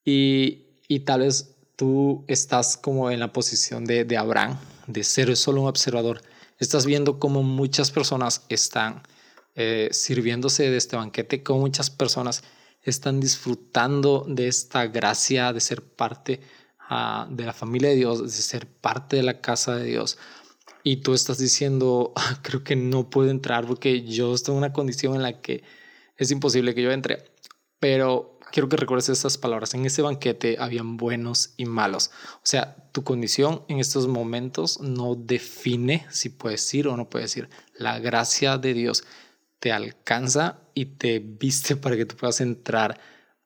Y, 0.05 0.77
y 0.87 0.99
tal 0.99 1.21
vez 1.21 1.55
tú 1.81 2.23
estás 2.27 2.77
como 2.77 3.09
en 3.09 3.19
la 3.19 3.33
posición 3.33 3.85
de, 3.85 4.15
Abraham, 4.15 4.55
de 4.85 5.03
ser 5.03 5.35
solo 5.35 5.61
un 5.61 5.67
observador. 5.67 6.21
Estás 6.59 6.85
viendo 6.85 7.17
cómo 7.17 7.41
muchas 7.41 7.89
personas 7.89 8.45
están 8.49 9.01
eh, 9.55 9.89
sirviéndose 9.91 10.69
de 10.69 10.77
este 10.77 10.95
banquete, 10.95 11.41
cómo 11.41 11.61
muchas 11.61 11.89
personas 11.89 12.43
están 12.83 13.19
disfrutando 13.19 14.27
de 14.29 14.47
esta 14.47 14.85
gracia 14.85 15.53
de 15.53 15.59
ser 15.59 15.81
parte 15.81 16.41
uh, 16.91 17.25
de 17.33 17.45
la 17.47 17.53
familia 17.53 17.89
de 17.89 17.95
Dios, 17.95 18.21
de 18.21 18.29
ser 18.29 18.67
parte 18.67 19.15
de 19.15 19.23
la 19.23 19.41
casa 19.41 19.75
de 19.75 19.85
Dios. 19.85 20.19
Y 20.83 20.97
tú 20.97 21.15
estás 21.15 21.39
diciendo, 21.39 22.13
ah, 22.15 22.37
creo 22.43 22.63
que 22.63 22.75
no 22.75 23.09
puedo 23.09 23.31
entrar 23.31 23.65
porque 23.65 24.03
yo 24.03 24.35
estoy 24.35 24.53
en 24.53 24.59
una 24.59 24.71
condición 24.71 25.15
en 25.15 25.23
la 25.23 25.41
que 25.41 25.63
es 26.15 26.29
imposible 26.29 26.75
que 26.75 26.83
yo 26.83 26.91
entre. 26.91 27.30
Pero 27.81 28.37
quiero 28.51 28.69
que 28.69 28.77
recuerdes 28.77 29.09
estas 29.09 29.39
palabras. 29.39 29.73
En 29.73 29.85
ese 29.85 30.03
banquete 30.03 30.57
habían 30.59 30.97
buenos 30.97 31.55
y 31.57 31.65
malos. 31.65 32.11
O 32.35 32.43
sea, 32.43 32.75
tu 32.91 33.03
condición 33.03 33.63
en 33.67 33.79
estos 33.79 34.07
momentos 34.07 34.79
no 34.81 35.15
define 35.15 36.05
si 36.11 36.29
puedes 36.29 36.71
ir 36.75 36.87
o 36.87 36.95
no 36.95 37.09
puedes 37.09 37.35
ir. 37.35 37.49
La 37.73 37.97
gracia 37.97 38.59
de 38.59 38.75
Dios 38.75 39.03
te 39.59 39.71
alcanza 39.71 40.59
y 40.75 40.85
te 40.85 41.17
viste 41.17 41.75
para 41.75 41.97
que 41.97 42.05
tú 42.05 42.15
puedas 42.15 42.39
entrar 42.39 42.99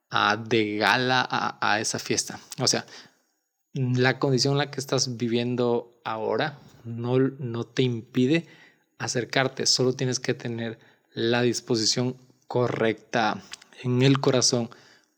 a, 0.10 0.36
de 0.36 0.76
gala 0.76 1.26
a, 1.30 1.58
a 1.62 1.80
esa 1.80 1.98
fiesta. 1.98 2.38
O 2.60 2.68
sea, 2.68 2.86
la 3.74 4.20
condición 4.20 4.56
en 4.56 4.58
la 4.58 4.70
que 4.72 4.82
estás 4.82 5.16
viviendo 5.16 6.02
ahora 6.04 6.60
no, 6.84 7.20
no 7.20 7.64
te 7.66 7.84
impide 7.84 8.48
acercarte, 8.98 9.66
solo 9.66 9.94
tienes 9.94 10.20
que 10.20 10.34
tener 10.34 10.78
la 11.14 11.42
disposición 11.42 12.18
correcta 12.48 13.42
en 13.84 14.02
el 14.02 14.20
corazón 14.20 14.70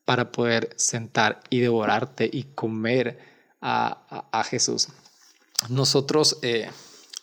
para 0.06 0.32
poder 0.32 0.74
sentar 0.78 1.42
y 1.50 1.60
devorarte 1.60 2.30
y 2.32 2.44
comer 2.44 3.20
a, 3.62 4.30
a, 4.32 4.44
Jesús. 4.44 4.88
Nosotros 5.70 6.40
eh, 6.44 6.70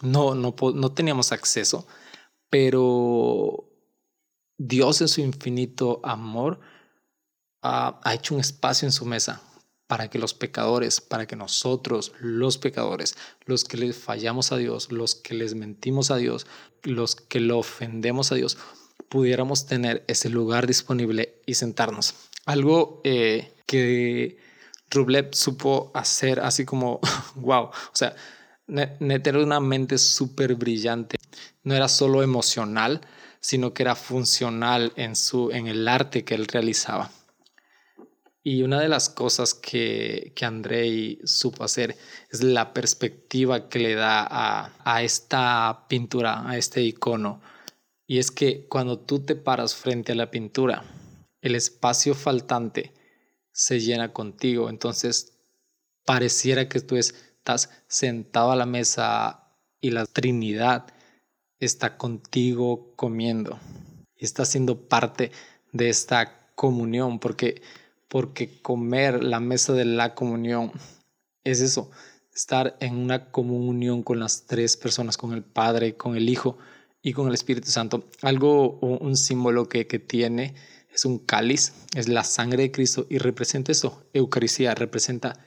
no, 0.03 0.35
no, 0.35 0.55
no 0.75 0.93
teníamos 0.93 1.33
acceso, 1.33 1.87
pero 2.51 3.71
Dios 4.59 5.01
en 5.01 5.09
su 5.09 5.21
infinito 5.21 6.01
amor 6.03 6.61
ha, 7.63 8.01
ha 8.03 8.15
hecho 8.15 8.35
un 8.35 8.41
espacio 8.41 8.87
en 8.87 8.93
su 8.93 9.07
mesa 9.07 9.41
para 9.87 10.09
que 10.09 10.19
los 10.19 10.35
pecadores, 10.35 11.01
para 11.01 11.27
que 11.27 11.37
nosotros, 11.37 12.13
los 12.19 12.59
pecadores, 12.59 13.17
los 13.45 13.65
que 13.65 13.77
les 13.77 13.97
fallamos 13.97 14.53
a 14.53 14.57
Dios, 14.57 14.91
los 14.91 15.15
que 15.15 15.35
les 15.35 15.55
mentimos 15.55 16.11
a 16.11 16.17
Dios, 16.17 16.47
los 16.83 17.17
que 17.17 17.41
lo 17.41 17.59
ofendemos 17.59 18.33
a 18.33 18.35
Dios, 18.35 18.59
pudiéramos 19.09 19.67
tener 19.67 20.05
ese 20.09 20.29
lugar 20.29 20.67
disponible 20.67 21.41
y 21.47 21.55
sentarnos. 21.55 22.15
Algo 22.47 23.01
eh, 23.05 23.53
que 23.67 24.39
Rublev 24.91 25.35
supo 25.35 25.91
hacer 25.95 26.41
así 26.41 26.65
como, 26.65 27.01
wow, 27.37 27.65
o 27.65 27.73
sea, 27.93 28.15
tener 28.67 29.37
una 29.37 29.61
mente 29.61 29.99
súper 29.99 30.55
brillante. 30.55 31.17
No 31.63 31.75
era 31.75 31.89
solo 31.89 32.23
emocional, 32.23 33.01
sino 33.41 33.75
que 33.75 33.83
era 33.83 33.95
funcional 33.95 34.93
en, 34.97 35.17
su, 35.17 35.51
en 35.51 35.67
el 35.67 35.87
arte 35.87 36.25
que 36.25 36.35
él 36.35 36.47
realizaba. 36.47 37.11
Y 38.43 38.63
una 38.63 38.79
de 38.79 38.89
las 38.89 39.09
cosas 39.09 39.55
que, 39.55 40.33
que 40.37 40.45
Andrei 40.45 41.19
supo 41.25 41.65
hacer 41.65 41.97
es 42.31 42.43
la 42.43 42.75
perspectiva 42.75 43.69
que 43.71 43.79
le 43.79 43.95
da 43.95 44.27
a, 44.31 44.73
a 44.85 45.03
esta 45.03 45.87
pintura, 45.89 46.49
a 46.49 46.59
este 46.59 46.83
icono. 46.83 47.41
Y 48.07 48.19
es 48.19 48.31
que 48.31 48.67
cuando 48.69 48.99
tú 48.99 49.21
te 49.21 49.35
paras 49.35 49.75
frente 49.75 50.13
a 50.13 50.15
la 50.15 50.31
pintura, 50.31 50.85
el 51.41 51.55
espacio 51.55 52.15
faltante 52.15 52.93
se 53.53 53.81
llena 53.81 54.13
contigo. 54.13 54.69
Entonces, 54.69 55.39
pareciera 56.05 56.69
que 56.69 56.81
tú 56.81 56.97
estás 56.97 57.71
sentado 57.87 58.51
a 58.51 58.57
la 58.57 58.67
mesa 58.67 59.53
y 59.81 59.91
la 59.91 60.07
Trinidad 60.07 60.87
está 61.59 61.97
contigo 61.97 62.95
comiendo 62.97 63.59
y 64.17 64.25
está 64.25 64.45
siendo 64.45 64.89
parte 64.89 65.33
de 65.73 65.89
esta 65.89 66.53
comunión, 66.55 67.19
porque 67.19 67.63
porque 68.15 68.61
comer 68.63 69.25
la 69.25 69.41
mesa 69.41 69.73
de 69.73 69.85
la 69.85 70.15
comunión 70.15 70.71
es 71.43 71.61
eso, 71.61 71.91
estar 72.33 72.77
en 72.79 72.97
una 72.97 73.33
comunión 73.33 74.05
con 74.05 74.21
las 74.21 74.47
tres 74.47 74.77
personas, 74.77 75.17
con 75.17 75.33
el 75.33 75.43
Padre, 75.43 75.97
con 75.97 76.15
el 76.17 76.29
Hijo 76.29 76.57
y 77.05 77.13
con 77.13 77.29
el 77.29 77.35
Espíritu 77.35 77.71
Santo. 77.71 78.09
Algo, 78.23 78.79
un 78.81 79.17
símbolo 79.17 79.69
que, 79.69 79.87
que 79.87 80.01
tiene 80.01 80.55
es 80.93 81.05
un 81.05 81.19
cáliz, 81.19 81.75
es 81.95 82.09
la 82.09 82.25
sangre 82.25 82.63
de 82.65 82.73
Cristo 82.73 83.07
y 83.11 83.19
representa 83.19 83.71
eso, 83.71 84.05
Eucaristía, 84.15 84.75
representa 84.75 85.39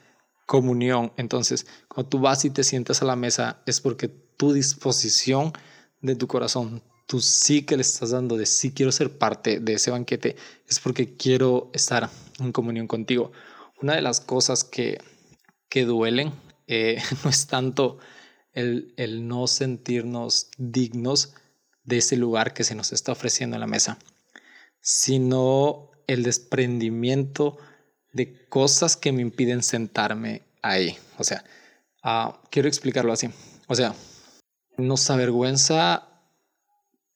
comunión. 0.46 1.12
Entonces, 1.16 1.66
cuando 1.88 2.08
tú 2.08 2.20
vas 2.20 2.44
y 2.44 2.50
te 2.50 2.62
sientas 2.62 3.02
a 3.02 3.06
la 3.06 3.16
mesa 3.16 3.60
es 3.66 3.80
porque 3.80 4.08
tu 4.08 4.52
disposición 4.52 5.52
de 6.00 6.14
tu 6.14 6.28
corazón, 6.28 6.80
tú 7.08 7.20
sí 7.20 7.62
que 7.62 7.76
le 7.76 7.82
estás 7.82 8.10
dando 8.10 8.36
de 8.36 8.46
sí 8.46 8.70
quiero 8.70 8.92
ser 8.92 9.18
parte 9.18 9.58
de 9.58 9.72
ese 9.72 9.90
banquete, 9.90 10.36
es 10.68 10.78
porque 10.78 11.16
quiero 11.16 11.70
estar 11.72 12.08
en 12.38 12.52
comunión 12.52 12.86
contigo. 12.86 13.32
Una 13.82 13.96
de 13.96 14.02
las 14.02 14.20
cosas 14.20 14.62
que, 14.62 14.98
que 15.68 15.84
duelen 15.84 16.32
eh, 16.68 17.02
no 17.24 17.30
es 17.30 17.48
tanto 17.48 17.98
el, 18.52 18.94
el 18.96 19.26
no 19.26 19.48
sentirnos 19.48 20.50
dignos 20.56 21.34
de 21.88 21.98
ese 21.98 22.18
lugar 22.18 22.52
que 22.52 22.64
se 22.64 22.74
nos 22.74 22.92
está 22.92 23.12
ofreciendo 23.12 23.56
en 23.56 23.60
la 23.60 23.66
mesa, 23.66 23.98
sino 24.80 25.90
el 26.06 26.22
desprendimiento 26.22 27.56
de 28.12 28.46
cosas 28.48 28.96
que 28.96 29.10
me 29.10 29.22
impiden 29.22 29.62
sentarme 29.62 30.42
ahí. 30.60 30.98
O 31.16 31.24
sea, 31.24 31.44
uh, 32.04 32.34
quiero 32.50 32.68
explicarlo 32.68 33.12
así. 33.12 33.30
O 33.68 33.74
sea, 33.74 33.94
nos 34.76 35.08
avergüenza 35.08 36.08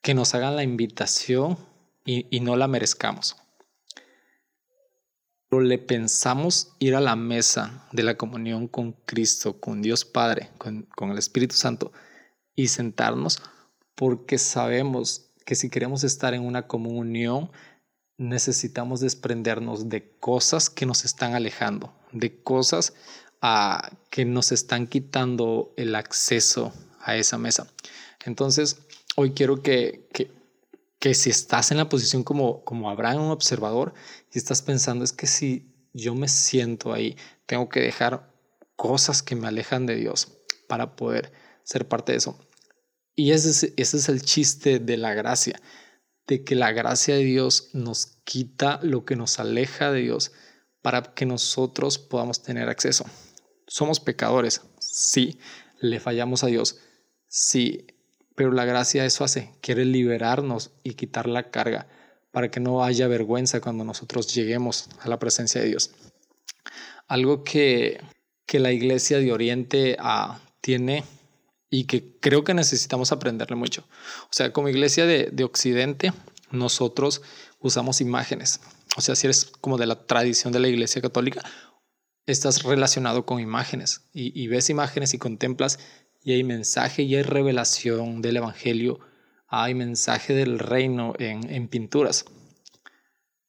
que 0.00 0.14
nos 0.14 0.34
hagan 0.34 0.56
la 0.56 0.62
invitación 0.62 1.58
y, 2.04 2.40
no 2.40 2.56
la 2.56 2.66
merezcamos. 2.66 3.36
Pero 5.50 5.62
le 5.62 5.78
pensamos 5.78 6.72
ir 6.78 6.96
a 6.96 7.00
la 7.00 7.14
mesa 7.14 7.86
de 7.92 8.02
la 8.02 8.16
comunión 8.16 8.68
con 8.68 8.92
Cristo, 8.92 9.60
con 9.60 9.82
Dios 9.82 10.06
Padre, 10.06 10.48
con, 10.56 10.84
con 10.96 11.10
el 11.10 11.18
Espíritu 11.18 11.56
Santo 11.56 11.92
y 12.56 12.68
sentarnos 12.68 13.42
porque 13.94 14.38
sabemos 14.38 15.30
que 15.44 15.54
si 15.54 15.70
queremos 15.70 16.04
estar 16.04 16.34
en 16.34 16.44
una 16.44 16.66
comunión 16.66 17.50
necesitamos 18.18 19.00
desprendernos 19.00 19.88
de 19.88 20.16
cosas 20.18 20.70
que 20.70 20.86
nos 20.86 21.04
están 21.04 21.34
alejando, 21.34 21.92
de 22.12 22.42
cosas 22.42 22.94
ah, 23.40 23.90
que 24.10 24.24
nos 24.24 24.52
están 24.52 24.86
quitando 24.86 25.72
el 25.76 25.94
acceso 25.94 26.72
a 27.00 27.16
esa 27.16 27.38
mesa. 27.38 27.66
Entonces, 28.24 28.78
hoy 29.16 29.32
quiero 29.32 29.62
que, 29.62 30.08
que, 30.12 30.30
que 30.98 31.14
si 31.14 31.30
estás 31.30 31.70
en 31.72 31.78
la 31.78 31.88
posición 31.88 32.22
como, 32.22 32.64
como 32.64 32.90
Abraham, 32.90 33.24
un 33.24 33.30
observador, 33.30 33.92
y 34.32 34.38
estás 34.38 34.62
pensando, 34.62 35.04
es 35.04 35.12
que 35.12 35.26
si 35.26 35.74
yo 35.92 36.14
me 36.14 36.28
siento 36.28 36.92
ahí, 36.92 37.16
tengo 37.46 37.68
que 37.68 37.80
dejar 37.80 38.32
cosas 38.76 39.22
que 39.22 39.34
me 39.34 39.48
alejan 39.48 39.86
de 39.86 39.96
Dios 39.96 40.38
para 40.68 40.96
poder 40.96 41.32
ser 41.64 41.88
parte 41.88 42.12
de 42.12 42.18
eso. 42.18 42.38
Y 43.14 43.32
ese 43.32 43.50
es, 43.50 43.72
ese 43.76 43.96
es 43.96 44.08
el 44.08 44.22
chiste 44.22 44.78
de 44.78 44.96
la 44.96 45.14
gracia, 45.14 45.60
de 46.26 46.44
que 46.44 46.54
la 46.54 46.72
gracia 46.72 47.14
de 47.14 47.24
Dios 47.24 47.70
nos 47.74 48.18
quita 48.24 48.80
lo 48.82 49.04
que 49.04 49.16
nos 49.16 49.38
aleja 49.38 49.90
de 49.90 50.00
Dios 50.00 50.32
para 50.80 51.02
que 51.14 51.26
nosotros 51.26 51.98
podamos 51.98 52.42
tener 52.42 52.68
acceso. 52.68 53.04
Somos 53.66 54.00
pecadores, 54.00 54.62
sí, 54.80 55.38
le 55.80 56.00
fallamos 56.00 56.44
a 56.44 56.48
Dios, 56.48 56.78
sí, 57.28 57.86
pero 58.34 58.52
la 58.52 58.64
gracia 58.64 59.04
eso 59.04 59.24
hace, 59.24 59.52
quiere 59.60 59.84
liberarnos 59.84 60.72
y 60.82 60.94
quitar 60.94 61.26
la 61.28 61.50
carga 61.50 61.88
para 62.30 62.50
que 62.50 62.60
no 62.60 62.82
haya 62.82 63.08
vergüenza 63.08 63.60
cuando 63.60 63.84
nosotros 63.84 64.34
lleguemos 64.34 64.88
a 65.00 65.08
la 65.08 65.18
presencia 65.18 65.60
de 65.60 65.68
Dios. 65.68 65.92
Algo 67.06 67.44
que, 67.44 68.00
que 68.46 68.58
la 68.58 68.72
iglesia 68.72 69.18
de 69.18 69.32
Oriente 69.32 69.96
ah, 70.00 70.40
tiene 70.60 71.04
y 71.72 71.84
que 71.84 72.18
creo 72.20 72.44
que 72.44 72.52
necesitamos 72.52 73.12
aprenderle 73.12 73.56
mucho. 73.56 73.88
O 74.24 74.32
sea, 74.32 74.52
como 74.52 74.68
iglesia 74.68 75.06
de, 75.06 75.30
de 75.32 75.42
Occidente, 75.42 76.12
nosotros 76.50 77.22
usamos 77.60 78.02
imágenes. 78.02 78.60
O 78.98 79.00
sea, 79.00 79.16
si 79.16 79.26
eres 79.26 79.46
como 79.46 79.78
de 79.78 79.86
la 79.86 80.04
tradición 80.04 80.52
de 80.52 80.60
la 80.60 80.68
iglesia 80.68 81.00
católica, 81.00 81.42
estás 82.26 82.62
relacionado 82.62 83.24
con 83.24 83.40
imágenes 83.40 84.02
y, 84.12 84.38
y 84.38 84.48
ves 84.48 84.68
imágenes 84.68 85.14
y 85.14 85.18
contemplas 85.18 85.78
y 86.22 86.32
hay 86.32 86.44
mensaje 86.44 87.04
y 87.04 87.16
hay 87.16 87.22
revelación 87.22 88.20
del 88.20 88.36
Evangelio, 88.36 89.00
hay 89.48 89.74
mensaje 89.74 90.34
del 90.34 90.58
reino 90.58 91.14
en, 91.18 91.48
en 91.48 91.68
pinturas. 91.68 92.26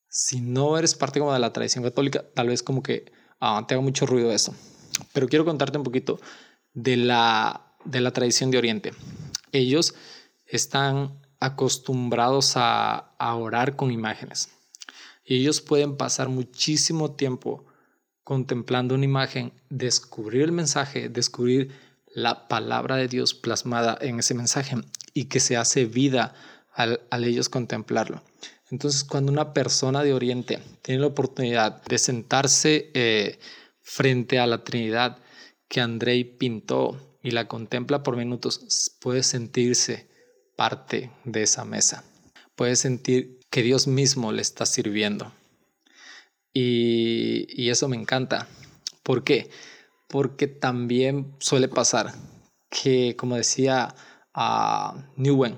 Si 0.08 0.40
no 0.40 0.78
eres 0.78 0.96
parte 0.96 1.20
como 1.20 1.34
de 1.34 1.40
la 1.40 1.52
tradición 1.52 1.84
católica, 1.84 2.24
tal 2.34 2.48
vez 2.48 2.64
como 2.64 2.84
que 2.84 3.12
ah, 3.42 3.66
te 3.68 3.74
haga 3.74 3.82
mucho 3.82 4.06
ruido 4.06 4.32
eso. 4.32 4.56
Pero 5.12 5.28
quiero 5.28 5.44
contarte 5.44 5.78
un 5.78 5.84
poquito 5.84 6.22
de 6.74 6.96
la, 6.96 7.73
de 7.86 8.02
la 8.02 8.12
tradición 8.12 8.52
de 8.52 8.58
Oriente. 8.58 8.94
Ellos 9.52 9.96
están 10.46 11.20
acostumbrados 11.40 12.54
a, 12.56 13.10
orar 13.20 13.76
con 13.76 13.92
imágenes. 13.92 14.50
Y 15.26 15.36
ellos 15.38 15.62
pueden 15.62 15.98
pasar 15.98 16.30
muchísimo 16.30 17.12
tiempo 17.16 17.66
contemplando 18.24 18.96
una 18.96 19.06
imagen, 19.06 19.54
descubrir 19.70 20.44
el 20.44 20.52
mensaje, 20.52 21.10
descubrir 21.10 21.72
la 22.08 22.48
palabra 22.48 22.96
de 22.96 23.08
Dios 23.08 23.34
plasmada 23.34 23.98
en 24.00 24.20
ese 24.20 24.34
mensaje 24.34 24.78
y 25.14 25.26
que 25.26 25.40
se 25.40 25.58
hace 25.58 25.86
vida 25.86 26.34
al, 26.74 27.00
ellos 27.12 27.50
contemplarlo. 27.50 28.24
Entonces, 28.72 29.04
cuando 29.04 29.32
una 29.32 29.54
persona 29.54 30.04
de 30.04 30.14
Oriente 30.14 30.60
tiene 30.82 31.02
la 31.02 31.08
oportunidad 31.08 31.84
de 31.84 31.98
sentarse 31.98 32.92
eh, 32.94 33.40
frente 33.82 34.40
a 34.40 34.48
la 34.48 34.64
Trinidad 34.64 35.18
que 35.68 35.82
Andrei 35.82 36.24
pintó 36.24 37.13
y 37.24 37.32
la 37.32 37.48
contempla 37.48 38.04
por 38.04 38.18
minutos, 38.18 38.98
puede 39.00 39.24
sentirse 39.24 40.10
parte 40.58 41.10
de 41.24 41.44
esa 41.44 41.64
mesa. 41.64 42.04
Puede 42.56 42.76
sentir 42.76 43.40
que 43.50 43.64
Dios 43.64 43.88
mismo 43.88 44.32
le 44.34 44.42
está 44.42 44.66
sirviendo. 44.66 45.32
Y, 46.54 47.70
eso 47.70 47.88
me 47.88 47.96
encanta. 47.96 48.48
¿Por 49.02 49.24
qué? 49.24 49.50
Porque 50.10 50.48
también 50.48 51.34
suele 51.40 51.70
pasar 51.70 52.14
que, 52.70 53.16
como 53.16 53.38
decía 53.38 53.96
a 54.34 55.10
Newen, 55.16 55.58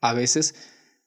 a 0.00 0.12
veces 0.12 0.54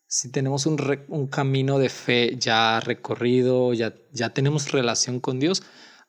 si 0.07 0.31
tenemos 0.31 0.65
un, 0.65 1.27
camino 1.27 1.77
de 1.77 1.89
fe 1.89 2.35
ya 2.39 2.79
recorrido, 2.79 3.73
ya, 3.73 3.93
ya 4.11 4.33
tenemos 4.33 4.71
relación 4.71 5.19
con 5.19 5.39
Dios, 5.39 5.61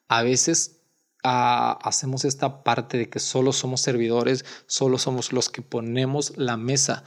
a 0.09 0.23
veces 0.23 0.80
ah, 1.25 1.79
hacemos 1.83 2.25
esta 2.25 2.63
parte 2.63 2.99
de 2.99 3.09
que 3.09 3.19
solo 3.19 3.53
somos 3.53 3.81
servidores, 3.81 4.45
solo 4.67 4.99
somos 4.99 5.33
los 5.33 5.49
que 5.49 5.63
ponemos 5.63 6.37
la 6.37 6.57
mesa 6.57 7.05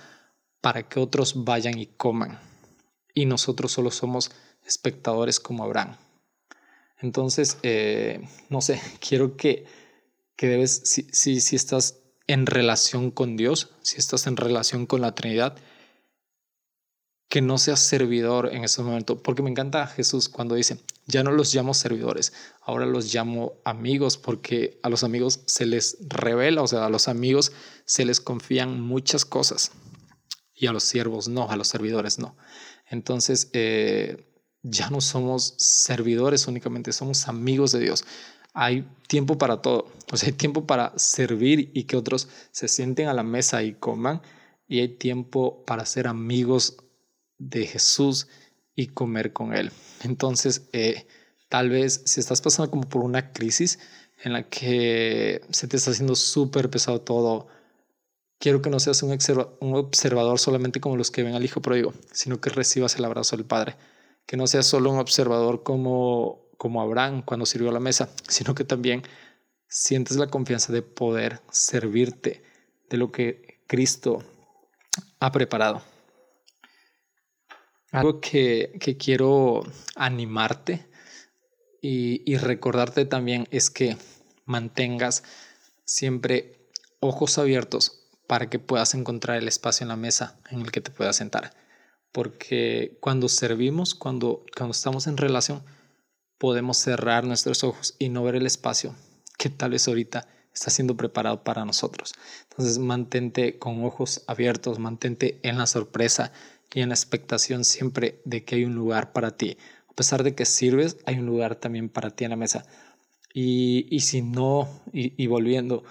para 0.61 0.87
que 0.87 0.99
otros 0.99 1.43
vayan 1.43 1.77
y 1.77 1.87
coman. 1.87 2.39
Y 3.13 3.25
nosotros 3.25 3.71
solo 3.71 3.91
somos 3.91 4.31
espectadores 4.65 5.39
como 5.39 5.63
Abraham. 5.63 5.97
Entonces, 6.99 7.57
eh, 7.63 8.21
no 8.49 8.61
sé, 8.61 8.81
quiero 9.07 9.35
que, 9.35 9.65
que 10.35 10.47
debes, 10.47 10.81
si, 10.85 11.07
si, 11.11 11.41
si 11.41 11.55
estás 11.55 11.99
en 12.27 12.45
relación 12.45 13.11
con 13.11 13.35
Dios, 13.35 13.71
si 13.81 13.97
estás 13.97 14.27
en 14.27 14.37
relación 14.37 14.85
con 14.85 15.01
la 15.01 15.13
Trinidad, 15.13 15.57
que 17.33 17.41
no 17.41 17.57
seas 17.57 17.79
servidor 17.79 18.53
en 18.53 18.63
ese 18.63 18.83
momento, 18.83 19.17
porque 19.17 19.41
me 19.41 19.49
encanta 19.49 19.87
Jesús 19.87 20.29
cuando 20.29 20.53
dice, 20.53 20.77
ya 21.07 21.23
no 21.23 21.31
los 21.31 21.51
llamo 21.51 21.73
servidores, 21.73 22.31
ahora 22.61 22.85
los 22.85 23.11
llamo 23.11 23.53
amigos, 23.65 24.19
porque 24.19 24.79
a 24.83 24.89
los 24.89 25.03
amigos 25.03 25.39
se 25.47 25.65
les 25.65 25.97
revela, 26.01 26.61
o 26.61 26.67
sea, 26.67 26.85
a 26.85 26.91
los 26.91 27.07
amigos 27.07 27.51
se 27.85 28.05
les 28.05 28.21
confían 28.21 28.79
muchas 28.79 29.25
cosas 29.25 29.71
y 30.53 30.67
a 30.67 30.73
los 30.73 30.83
siervos 30.83 31.27
no, 31.27 31.49
a 31.49 31.55
los 31.55 31.69
servidores 31.69 32.19
no. 32.19 32.37
Entonces, 32.85 33.49
eh, 33.53 34.31
ya 34.61 34.91
no 34.91 35.01
somos 35.01 35.55
servidores 35.57 36.47
únicamente, 36.47 36.91
somos 36.91 37.27
amigos 37.27 37.71
de 37.71 37.79
Dios. 37.79 38.05
Hay 38.53 38.87
tiempo 39.07 39.39
para 39.39 39.59
todo, 39.63 39.87
o 40.11 40.15
hay 40.23 40.33
tiempo 40.33 40.67
para 40.67 40.93
servir 40.99 41.71
y 41.73 41.85
que 41.85 41.97
otros 41.97 42.29
se 42.51 42.67
sienten 42.67 43.07
a 43.07 43.13
la 43.15 43.23
mesa 43.23 43.63
y 43.63 43.73
coman, 43.73 44.21
y 44.67 44.81
hay 44.81 44.89
tiempo 44.89 45.63
para 45.65 45.87
ser 45.87 46.05
amigos 46.05 46.77
de 47.37 47.65
Jesús 47.65 48.27
y 48.75 48.87
comer 48.87 49.33
con 49.33 49.53
Él. 49.53 49.71
Entonces, 50.03 50.69
eh, 50.73 51.07
tal 51.49 51.69
vez 51.69 52.01
si 52.05 52.19
estás 52.19 52.41
pasando 52.41 52.71
como 52.71 52.87
por 52.89 53.03
una 53.03 53.31
crisis 53.31 53.79
en 54.23 54.33
la 54.33 54.49
que 54.49 55.41
se 55.51 55.67
te 55.67 55.77
está 55.77 55.91
haciendo 55.91 56.15
súper 56.15 56.69
pesado 56.69 57.01
todo, 57.01 57.47
quiero 58.39 58.61
que 58.61 58.69
no 58.69 58.79
seas 58.79 59.03
un, 59.03 59.11
observador 59.75 60.39
solamente 60.39 60.79
como 60.79 60.97
los 60.97 61.11
que 61.11 61.23
ven 61.23 61.35
al 61.35 61.43
Hijo 61.43 61.61
Pródigo, 61.61 61.93
sino 62.11 62.39
que 62.39 62.49
recibas 62.49 62.95
el 62.95 63.05
abrazo 63.05 63.35
del 63.35 63.45
Padre 63.45 63.75
que 64.25 64.37
no 64.37 64.47
seas 64.47 64.65
solo 64.65 64.91
un 64.91 64.99
observador 64.99 65.63
como, 65.63 66.47
como 66.57 66.81
Abraham 66.81 67.23
cuando 67.23 67.45
sirvió 67.45 67.69
a 67.69 67.73
la 67.73 67.79
mesa, 67.79 68.09
sino 68.27 68.55
que 68.55 68.63
también 68.63 69.03
sientes 69.67 70.17
la 70.17 70.27
confianza 70.27 70.71
de 70.71 70.81
poder 70.81 71.41
servirte 71.51 72.43
de 72.89 72.97
lo 72.97 73.11
que 73.11 73.63
Cristo 73.67 74.23
ha 75.19 75.31
preparado. 75.31 75.81
Algo 77.93 78.19
que, 78.19 78.77
que 78.79 78.97
quiero 78.97 79.63
animarte 79.95 80.85
y, 81.81 82.21
y 82.29 82.37
recordarte 82.37 83.05
también 83.05 83.47
es 83.51 83.69
que 83.69 83.97
mantengas 84.45 85.23
siempre 85.85 86.69
ojos 86.99 87.37
abiertos 87.37 88.09
para 88.27 88.49
que 88.49 88.59
puedas 88.59 88.93
encontrar 88.93 89.37
el 89.37 89.47
espacio 89.47 89.85
en 89.85 89.89
la 89.89 89.95
mesa 89.95 90.39
en 90.49 90.61
el 90.61 90.71
que 90.71 90.81
te 90.81 90.91
puedas 90.91 91.15
sentar 91.15 91.53
porque 92.13 92.95
cuando 93.01 93.27
servimos, 93.27 93.95
cuando, 93.95 94.45
cuando 94.55 94.71
estamos 94.71 95.07
en 95.07 95.17
relación, 95.17 95.63
podemos 96.37 96.77
cerrar 96.77 97.25
nuestros 97.25 97.63
ojos 97.65 97.95
y 97.99 98.07
no 98.07 98.23
ver 98.23 98.35
el 98.35 98.45
espacio 98.45 98.95
que 99.37 99.49
tal 99.49 99.71
vez 99.71 99.87
ahorita 99.87 100.27
está 100.53 100.69
siendo 100.69 100.95
preparado 100.95 101.43
para 101.43 101.65
nosotros. 101.65 102.13
Entonces 102.51 102.77
mantente 102.77 103.57
con 103.57 103.83
ojos 103.83 104.23
abiertos, 104.27 104.77
mantente 104.77 105.39
en 105.41 105.57
la 105.57 105.65
sorpresa 105.65 106.31
y 106.73 106.81
en 106.81 106.89
la 106.89 106.95
expectación 106.95 107.63
siempre 107.63 108.21
de 108.25 108.43
que 108.43 108.55
hay 108.55 108.65
un 108.65 108.75
lugar 108.75 109.13
para 109.13 109.37
ti. 109.37 109.57
A 109.87 109.93
pesar 109.93 110.23
de 110.23 110.33
que 110.33 110.45
sirves, 110.45 110.97
hay 111.05 111.19
un 111.19 111.25
lugar 111.25 111.55
también 111.55 111.89
para 111.89 112.09
ti 112.09 112.23
en 112.23 112.31
la 112.31 112.35
mesa. 112.35 112.65
Y, 113.33 113.87
y 113.89 114.01
si 114.01 114.21
no, 114.21 114.81
y, 114.91 115.27
volviendo, 115.27 115.83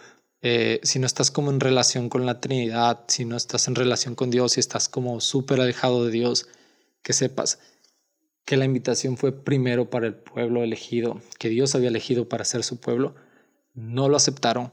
eh, 0.43 0.81
si 0.83 0.99
no 0.99 1.07
estás 1.07 1.31
como 1.31 1.51
en 1.51 1.61
relación 1.61 2.09
con 2.09 2.27
la 2.27 2.41
Trinidad, 2.41 3.05
si 3.09 3.25
no 3.25 3.37
estás 3.37 3.69
en 3.69 3.77
relación 3.77 4.15
con 4.15 4.31
Dios, 4.31 4.53
si 4.53 4.61
estás 4.61 4.89
como 4.89 5.21
súper 5.21 5.61
alejado 5.61 6.05
de 6.05 6.11
Dios, 6.11 6.49
que 7.03 7.13
sepas 7.13 7.61
que 8.45 8.57
la 8.57 8.65
invitación 8.65 9.17
fue 9.17 9.33
primero 9.33 9.89
para 9.89 10.09
el 10.09 10.15
pueblo 10.15 10.65
elegido, 10.65 11.21
que 11.39 11.49
Dios 11.49 11.75
había 11.75 11.89
elegido 11.89 12.29
para 12.29 12.45
ser 12.45 12.65
su 12.65 12.81
pueblo, 12.81 13.15
no 13.75 14.09
lo 14.09 14.17
aceptaron. 14.17 14.71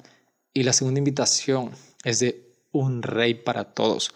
Y 0.54 0.64
la 0.64 0.74
segunda 0.74 1.00
invitación 1.00 1.72
es 2.04 2.20
de 2.20 2.50
un 2.72 3.04
rey 3.04 3.36
para 3.36 3.74
todos, 3.74 4.12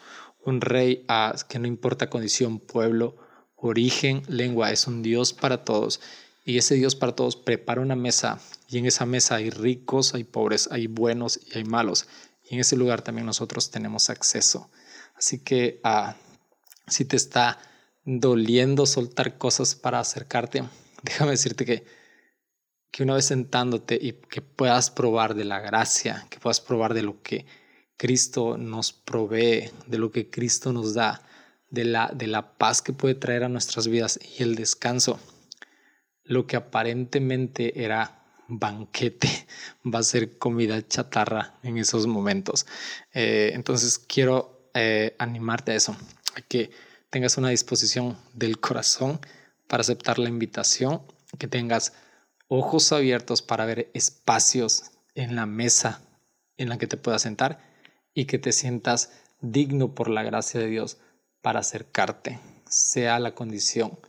un 0.45 0.61
rey 0.61 1.05
a, 1.07 1.35
que 1.47 1.59
no 1.59 1.67
importa 1.67 2.09
condición, 2.09 2.59
pueblo, 2.59 3.15
origen, 3.55 4.23
lengua, 4.27 4.71
es 4.71 4.87
un 4.87 5.01
Dios 5.01 5.33
para 5.33 5.63
todos. 5.63 6.01
Y 6.45 6.57
ese 6.57 6.75
Dios 6.75 6.95
para 6.95 7.15
todos 7.15 7.35
prepara 7.37 7.81
una 7.81 7.95
mesa 7.95 8.39
y 8.67 8.77
en 8.77 8.85
esa 8.85 9.05
mesa 9.05 9.35
hay 9.35 9.49
ricos, 9.49 10.13
hay 10.13 10.23
pobres, 10.23 10.67
hay 10.71 10.87
buenos 10.87 11.39
y 11.45 11.57
hay 11.57 11.63
malos. 11.63 12.07
Y 12.43 12.55
en 12.55 12.61
ese 12.61 12.75
lugar 12.75 13.01
también 13.01 13.25
nosotros 13.25 13.71
tenemos 13.71 14.09
acceso. 14.09 14.69
Así 15.15 15.39
que 15.39 15.79
ah, 15.83 16.17
si 16.87 17.05
te 17.05 17.15
está 17.15 17.59
doliendo 18.03 18.85
soltar 18.85 19.37
cosas 19.37 19.75
para 19.75 19.99
acercarte, 19.99 20.63
déjame 21.03 21.31
decirte 21.31 21.65
que, 21.65 21.85
que 22.91 23.03
una 23.03 23.15
vez 23.15 23.25
sentándote 23.25 23.97
y 24.01 24.13
que 24.13 24.41
puedas 24.41 24.91
probar 24.91 25.35
de 25.35 25.45
la 25.45 25.61
gracia, 25.61 26.27
que 26.29 26.39
puedas 26.39 26.59
probar 26.59 26.93
de 26.93 27.03
lo 27.03 27.21
que 27.21 27.45
Cristo 27.97 28.57
nos 28.57 28.93
provee, 28.93 29.71
de 29.87 29.97
lo 29.97 30.11
que 30.11 30.29
Cristo 30.29 30.73
nos 30.73 30.93
da, 30.93 31.21
de 31.69 31.85
la, 31.85 32.11
de 32.13 32.27
la 32.27 32.57
paz 32.57 32.81
que 32.81 32.93
puede 32.93 33.15
traer 33.15 33.43
a 33.43 33.49
nuestras 33.49 33.87
vidas 33.87 34.19
y 34.37 34.43
el 34.43 34.55
descanso 34.55 35.19
lo 36.23 36.47
que 36.47 36.55
aparentemente 36.55 37.83
era 37.83 38.23
banquete 38.47 39.27
va 39.93 39.99
a 39.99 40.03
ser 40.03 40.37
comida 40.37 40.85
chatarra 40.87 41.55
en 41.63 41.77
esos 41.77 42.07
momentos. 42.07 42.65
Eh, 43.13 43.51
entonces 43.53 43.99
quiero 43.99 44.69
eh, 44.73 45.15
animarte 45.19 45.71
a 45.71 45.75
eso, 45.75 45.95
a 46.35 46.41
que 46.41 46.71
tengas 47.09 47.37
una 47.37 47.49
disposición 47.49 48.17
del 48.33 48.59
corazón 48.59 49.19
para 49.67 49.81
aceptar 49.81 50.19
la 50.19 50.29
invitación, 50.29 51.01
que 51.37 51.47
tengas 51.47 51.93
ojos 52.47 52.91
abiertos 52.91 53.41
para 53.41 53.65
ver 53.65 53.89
espacios 53.93 54.91
en 55.15 55.35
la 55.35 55.45
mesa 55.45 56.01
en 56.57 56.69
la 56.69 56.77
que 56.77 56.87
te 56.87 56.97
puedas 56.97 57.23
sentar 57.23 57.72
y 58.13 58.25
que 58.25 58.39
te 58.39 58.51
sientas 58.51 59.11
digno 59.41 59.93
por 59.93 60.09
la 60.09 60.23
gracia 60.23 60.59
de 60.59 60.67
Dios 60.67 60.97
para 61.41 61.59
acercarte, 61.59 62.39
sea 62.67 63.19
la 63.19 63.35
condición 63.35 63.99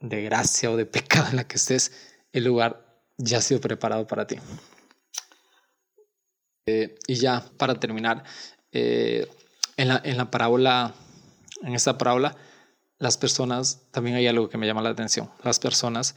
de 0.00 0.22
gracia 0.22 0.70
o 0.70 0.76
de 0.76 0.84
pecado 0.84 1.28
en 1.30 1.36
la 1.36 1.44
que 1.44 1.56
estés, 1.56 1.92
el 2.32 2.44
lugar 2.44 3.02
ya 3.16 3.38
ha 3.38 3.42
sido 3.42 3.60
preparado 3.60 4.06
para 4.06 4.26
ti. 4.26 4.36
Eh, 6.66 6.98
y 7.06 7.14
ya, 7.14 7.44
para 7.56 7.80
terminar, 7.80 8.24
eh, 8.72 9.26
en, 9.78 9.88
la, 9.88 10.02
en 10.04 10.18
la 10.18 10.30
parábola, 10.30 10.94
en 11.62 11.74
esta 11.74 11.96
parábola, 11.96 12.36
las 12.98 13.16
personas, 13.16 13.80
también 13.92 14.16
hay 14.16 14.26
algo 14.26 14.48
que 14.48 14.58
me 14.58 14.66
llama 14.66 14.82
la 14.82 14.90
atención, 14.90 15.30
las 15.42 15.58
personas 15.58 16.16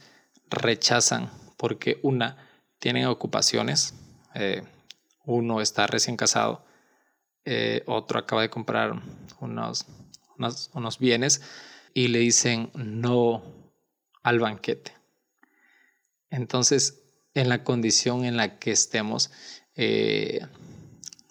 rechazan 0.50 1.30
porque 1.56 1.98
una, 2.02 2.36
tienen 2.78 3.06
ocupaciones, 3.06 3.94
eh, 4.34 4.62
uno 5.24 5.60
está 5.60 5.86
recién 5.86 6.16
casado, 6.16 6.64
otro 7.86 8.18
acaba 8.18 8.42
de 8.42 8.50
comprar 8.50 9.02
unos, 9.40 9.86
unos, 10.38 10.70
unos 10.74 10.98
bienes, 10.98 11.42
y 11.94 12.08
le 12.08 12.20
dicen 12.20 12.70
no 12.74 13.42
al 14.22 14.38
banquete. 14.38 14.92
Entonces, 16.30 17.02
en 17.34 17.48
la 17.48 17.64
condición 17.64 18.24
en 18.24 18.36
la 18.36 18.58
que 18.58 18.72
estemos, 18.72 19.30
eh, 19.74 20.46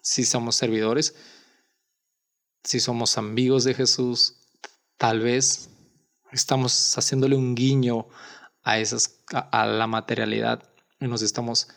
si 0.01 0.23
somos 0.23 0.56
servidores, 0.56 1.15
si 2.63 2.80
somos 2.80 3.17
amigos 3.17 3.63
de 3.63 3.73
Jesús, 3.73 4.36
tal 4.97 5.19
vez 5.19 5.69
estamos 6.32 6.97
haciéndole 6.97 7.36
un 7.36 7.56
guiño 7.56 8.08
a, 8.63 8.80
esas, 8.80 9.19
a, 9.32 9.65
la 9.65 9.88
materialidad 9.88 10.63
y 10.99 11.08
nos 11.08 11.21
estamos, 11.21 11.67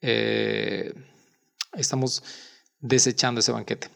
eh, 0.00 0.94
estamos 1.76 2.22
desechando 2.80 3.40
ese 3.40 3.52
banquete. 3.52 3.88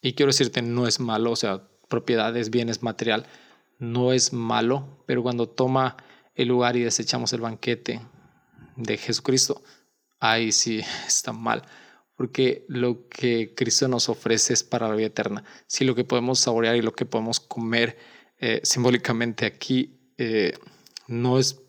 Y 0.00 0.14
quiero 0.14 0.30
decirte, 0.30 0.62
no 0.62 0.86
es 0.86 1.00
malo, 1.00 1.32
o 1.32 1.36
sea, 1.36 1.68
propiedades, 1.88 2.50
bienes, 2.50 2.82
material, 2.82 3.26
no 3.78 4.12
es 4.12 4.32
malo, 4.32 5.02
pero 5.06 5.22
cuando 5.22 5.48
toma 5.48 5.96
el 6.34 6.48
lugar 6.48 6.76
y 6.76 6.82
desechamos 6.82 7.32
el 7.32 7.40
banquete 7.40 8.00
de 8.76 8.96
Jesucristo, 8.96 9.62
ahí 10.20 10.52
sí 10.52 10.80
está 11.06 11.32
mal, 11.32 11.62
porque 12.16 12.64
lo 12.68 13.08
que 13.08 13.54
Cristo 13.54 13.88
nos 13.88 14.08
ofrece 14.08 14.52
es 14.52 14.62
para 14.62 14.88
la 14.88 14.94
vida 14.94 15.08
eterna. 15.08 15.44
Si 15.66 15.84
lo 15.84 15.94
que 15.94 16.04
podemos 16.04 16.38
saborear 16.38 16.76
y 16.76 16.82
lo 16.82 16.92
que 16.92 17.06
podemos 17.06 17.40
comer 17.40 17.98
eh, 18.38 18.60
simbólicamente 18.64 19.46
aquí 19.46 20.12
eh, 20.18 20.58
no, 21.08 21.38
es, 21.38 21.62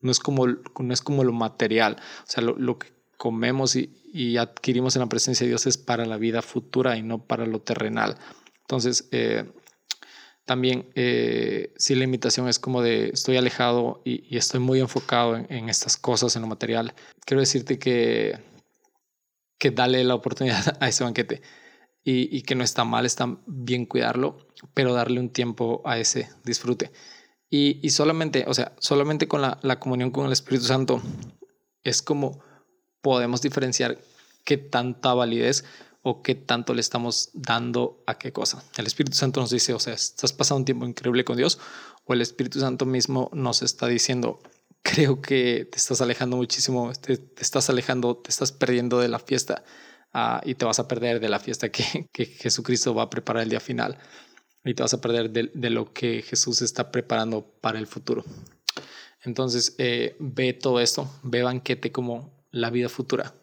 no, 0.00 0.10
es 0.10 0.20
como, 0.20 0.46
no 0.46 0.94
es 0.94 1.00
como 1.02 1.24
lo 1.24 1.32
material, 1.32 1.96
o 2.26 2.30
sea, 2.30 2.42
lo, 2.42 2.78
que 2.78 2.88
comemos 3.22 3.76
y, 3.76 4.36
adquirimos 4.36 4.96
en 4.96 5.00
la 5.00 5.08
presencia 5.08 5.44
de 5.44 5.50
Dios 5.50 5.66
es 5.68 5.78
para 5.78 6.06
la 6.06 6.16
vida 6.16 6.42
futura 6.42 6.96
y 6.96 7.02
no 7.02 7.24
para 7.24 7.46
lo 7.46 7.60
terrenal. 7.60 8.18
Entonces, 8.62 9.08
eh, 9.12 9.48
también 10.44 10.90
si 11.76 11.94
la 11.94 12.02
invitación 12.02 12.48
es 12.48 12.58
como 12.58 12.82
de 12.82 13.10
estoy 13.10 13.36
alejado 13.36 14.02
y, 14.04 14.36
estoy 14.36 14.58
muy 14.58 14.80
enfocado 14.80 15.36
en, 15.36 15.68
estas 15.68 15.96
cosas, 15.96 16.34
en 16.34 16.42
lo 16.42 16.48
material, 16.48 16.94
quiero 17.24 17.40
decirte 17.40 17.78
que, 17.78 18.40
que 19.56 19.70
dale 19.70 20.02
la 20.02 20.16
oportunidad 20.16 20.76
a 20.80 20.88
ese 20.88 21.04
banquete 21.04 21.42
y, 22.04 22.42
que 22.42 22.56
no 22.56 22.64
está 22.64 22.84
mal, 22.84 23.06
está 23.06 23.38
bien 23.46 23.86
cuidarlo, 23.86 24.48
pero 24.74 24.92
darle 24.92 25.20
un 25.20 25.30
tiempo 25.30 25.82
a 25.84 25.98
ese 25.98 26.28
disfrute. 26.44 26.90
Y, 27.48 27.90
solamente, 27.90 28.44
o 28.48 28.54
sea, 28.54 28.72
solamente 28.80 29.28
con 29.28 29.42
la, 29.42 29.78
comunión 29.78 30.10
con 30.10 30.26
el 30.26 30.32
Espíritu 30.32 30.64
Santo 30.64 31.00
es 31.84 32.02
como 32.02 32.42
podemos 33.02 33.42
diferenciar 33.42 33.98
qué 34.44 34.56
tanta 34.56 35.14
validez 35.14 35.64
o 36.02 36.22
qué 36.22 36.34
tanto 36.34 36.74
le 36.74 36.80
estamos 36.80 37.30
dando 37.34 38.02
a 38.06 38.18
qué 38.18 38.32
cosa. 38.32 38.64
El 38.76 38.86
Espíritu 38.86 39.16
Santo 39.16 39.40
nos 39.40 39.50
dice, 39.50 39.74
o 39.74 39.78
sea, 39.78 39.94
estás 39.94 40.32
pasando 40.32 40.60
un 40.60 40.64
tiempo 40.64 40.86
increíble 40.86 41.24
con 41.24 41.36
Dios, 41.36 41.58
o 42.04 42.14
el 42.14 42.22
Espíritu 42.22 42.58
Santo 42.58 42.86
mismo 42.86 43.30
nos 43.32 43.62
está 43.62 43.86
diciendo, 43.86 44.40
creo 44.82 45.20
que 45.20 45.68
te 45.70 45.76
estás 45.76 46.00
alejando 46.00 46.36
muchísimo, 46.36 46.90
te, 46.92 47.18
te 47.18 47.42
estás 47.42 47.70
alejando, 47.70 48.16
te 48.16 48.30
estás 48.30 48.50
perdiendo 48.50 48.98
de 48.98 49.08
la 49.08 49.20
fiesta 49.20 49.62
Ah, 50.14 50.42
y 50.44 50.54
te 50.56 50.66
vas 50.66 50.78
a 50.78 50.88
perder 50.88 51.20
de 51.20 51.30
la 51.30 51.38
fiesta 51.38 51.70
que, 51.70 52.08
que, 52.12 52.26
Jesucristo 52.26 52.94
va 52.94 53.04
a 53.04 53.10
preparar 53.10 53.44
el 53.44 53.48
día 53.48 53.60
final 53.60 53.98
y 54.62 54.74
te 54.74 54.82
vas 54.82 54.92
a 54.92 55.00
perder 55.00 55.30
de, 55.30 55.50
de 55.54 55.70
lo 55.70 55.92
que 55.92 56.22
Jesús 56.22 56.60
está 56.60 56.90
preparando 56.90 57.46
para 57.60 57.78
el 57.78 57.86
futuro. 57.86 58.24
Entonces, 59.22 59.74
eh, 59.78 60.16
ve 60.18 60.52
todo 60.52 60.80
esto, 60.80 61.10
ve 61.22 61.42
banquete 61.42 61.92
como 61.92 62.41
la 62.52 62.70
vida 62.70 62.88
futura. 62.88 63.34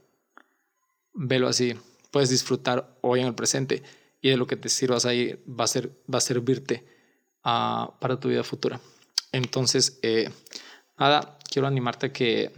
Velo 1.13 1.49
así. 1.49 1.75
Puedes 2.11 2.29
disfrutar 2.29 2.97
hoy 3.01 3.19
en 3.19 3.27
el 3.27 3.35
presente 3.35 3.83
y 4.21 4.29
de 4.29 4.37
lo 4.37 4.47
que 4.47 4.55
te 4.55 4.69
sirvas 4.69 5.05
ahí 5.05 5.43
va 5.47 5.65
a, 5.65 5.67
ser, 5.67 5.91
va 6.11 6.19
a 6.19 6.21
servirte 6.21 6.85
uh, 7.45 7.91
para 7.99 8.19
tu 8.19 8.29
vida 8.29 8.43
futura. 8.43 8.79
Entonces, 9.31 9.99
eh, 10.01 10.29
nada, 10.97 11.37
quiero 11.51 11.67
animarte 11.67 12.07
a 12.07 12.13
que 12.13 12.51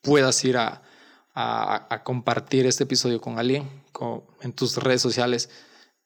puedas 0.00 0.42
ir 0.44 0.56
a, 0.56 0.82
compartir 2.04 2.66
este 2.66 2.84
episodio 2.84 3.20
con 3.20 3.38
alguien 3.38 3.68
en 4.42 4.52
tus 4.52 4.76
redes 4.76 5.00
sociales. 5.00 5.48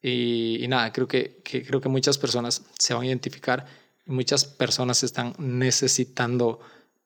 Y, 0.02 0.64
nada, 0.68 0.92
creo 0.92 1.08
que, 1.08 1.40
creo 1.42 1.80
que 1.80 1.88
muchas 1.88 2.18
personas 2.18 2.62
se 2.78 2.94
van 2.94 3.04
a 3.04 3.06
identificar 3.06 3.66
muchas 4.06 4.44
personas 4.44 5.02
están 5.02 5.34
necesitando 5.38 6.60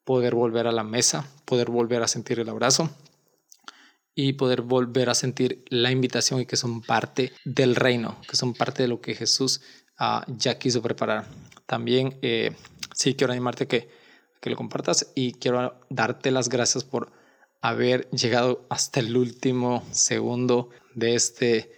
poder 0.09 0.35
volver 0.35 0.67
a 0.67 0.73
la 0.73 0.85
mesa, 0.85 1.31
poder 1.45 1.69
volver 1.69 2.03
a 2.03 2.09
sentir 2.09 2.41
el 2.41 2.49
abrazo 2.49 2.89
y 4.15 4.33
poder 4.33 4.63
volver 4.63 5.11
a 5.11 5.15
sentir 5.15 5.67
la 5.69 5.91
invitación 5.91 6.41
y 6.41 6.47
que 6.47 6.57
son 6.57 6.81
parte 6.81 7.35
del 7.45 7.77
reino, 7.77 8.19
que 8.27 8.35
son 8.35 8.55
parte 8.55 8.83
de 8.83 8.89
lo 8.89 9.03
que 9.03 9.15
Jesús 9.15 9.61
ah, 9.99 10.25
ya 10.27 10.59
quiso 10.59 10.81
preparar. 10.81 11.27
También 11.67 12.19
eh, 12.23 12.57
sí 12.95 13.17
quiero 13.17 13.35
animarte 13.35 13.67
que, 13.67 13.91
que 14.41 14.49
lo 14.49 14.57
compartas 14.57 15.13
y 15.15 15.33
quiero 15.35 15.79
darte 15.91 16.31
las 16.31 16.49
gracias 16.49 16.85
por 16.85 17.13
haber 17.61 18.09
llegado 18.09 18.65
hasta 18.71 19.01
el 19.01 19.15
último 19.15 19.87
segundo 19.91 20.71
de 20.95 21.17
este 21.17 21.71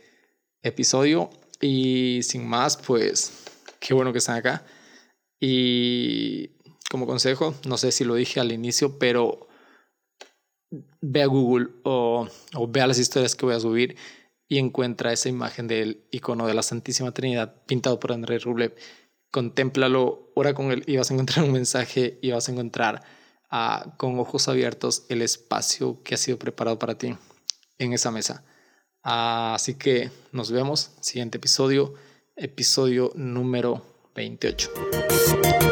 episodio. 0.63 1.31
Y 1.61 2.21
sin 2.23 2.47
más, 2.47 2.77
pues 2.77 3.43
qué 3.81 3.93
bueno 3.93 4.13
que 4.13 4.19
están 4.19 4.37
acá. 4.37 4.65
Y 5.41 6.60
como 6.91 7.07
consejo, 7.07 7.55
no 7.67 7.77
sé 7.77 7.93
si 7.93 8.05
lo 8.05 8.17
dije 8.17 8.41
al 8.41 8.51
inicio, 8.51 8.99
pero 8.99 9.47
ve 11.01 11.23
a 11.23 11.27
Google 11.27 11.69
o, 11.85 12.29
o 12.55 12.69
ve 12.69 12.81
a 12.81 12.87
las 12.89 12.99
historias 12.99 13.37
que 13.37 13.47
voy 13.47 13.55
a 13.55 13.61
subir 13.61 13.97
y 14.49 14.59
encuentra 14.59 15.13
esa 15.13 15.29
imagen 15.29 15.69
del 15.69 16.05
icono 16.11 16.49
de 16.49 16.55
la 16.55 16.63
Santísima 16.63 17.13
Trinidad 17.13 17.63
pintado 17.67 18.01
por 18.01 18.13
Andrés 18.13 18.43
Rublev. 18.43 18.75
Contémplalo, 19.31 20.33
ora 20.35 20.53
con 20.53 20.73
él 20.73 20.83
y 20.87 20.97
vas 20.97 21.13
a 21.13 21.15
encontrar 21.15 21.45
un 21.45 21.53
mensaje 21.53 22.19
y 22.21 22.33
vas 22.33 22.49
a 22.49 22.53
encontrar 22.53 23.03
con 23.97 24.19
ojos 24.19 24.49
abiertos 24.49 25.07
el 25.09 25.23
espacio 25.23 26.03
que 26.03 26.15
ha 26.15 26.19
sido 26.19 26.39
preparado 26.39 26.79
para 26.79 26.99
ti 26.99 27.17
en 27.79 27.93
esa 27.93 28.11
mesa. 28.11 28.45
así 29.03 29.75
que 29.75 30.11
nos 30.33 30.51
vemos, 30.51 30.91
siguiente 31.01 31.39
episodio, 31.39 31.95
episodio 32.37 33.13
número 33.15 33.83
28. 34.15 35.70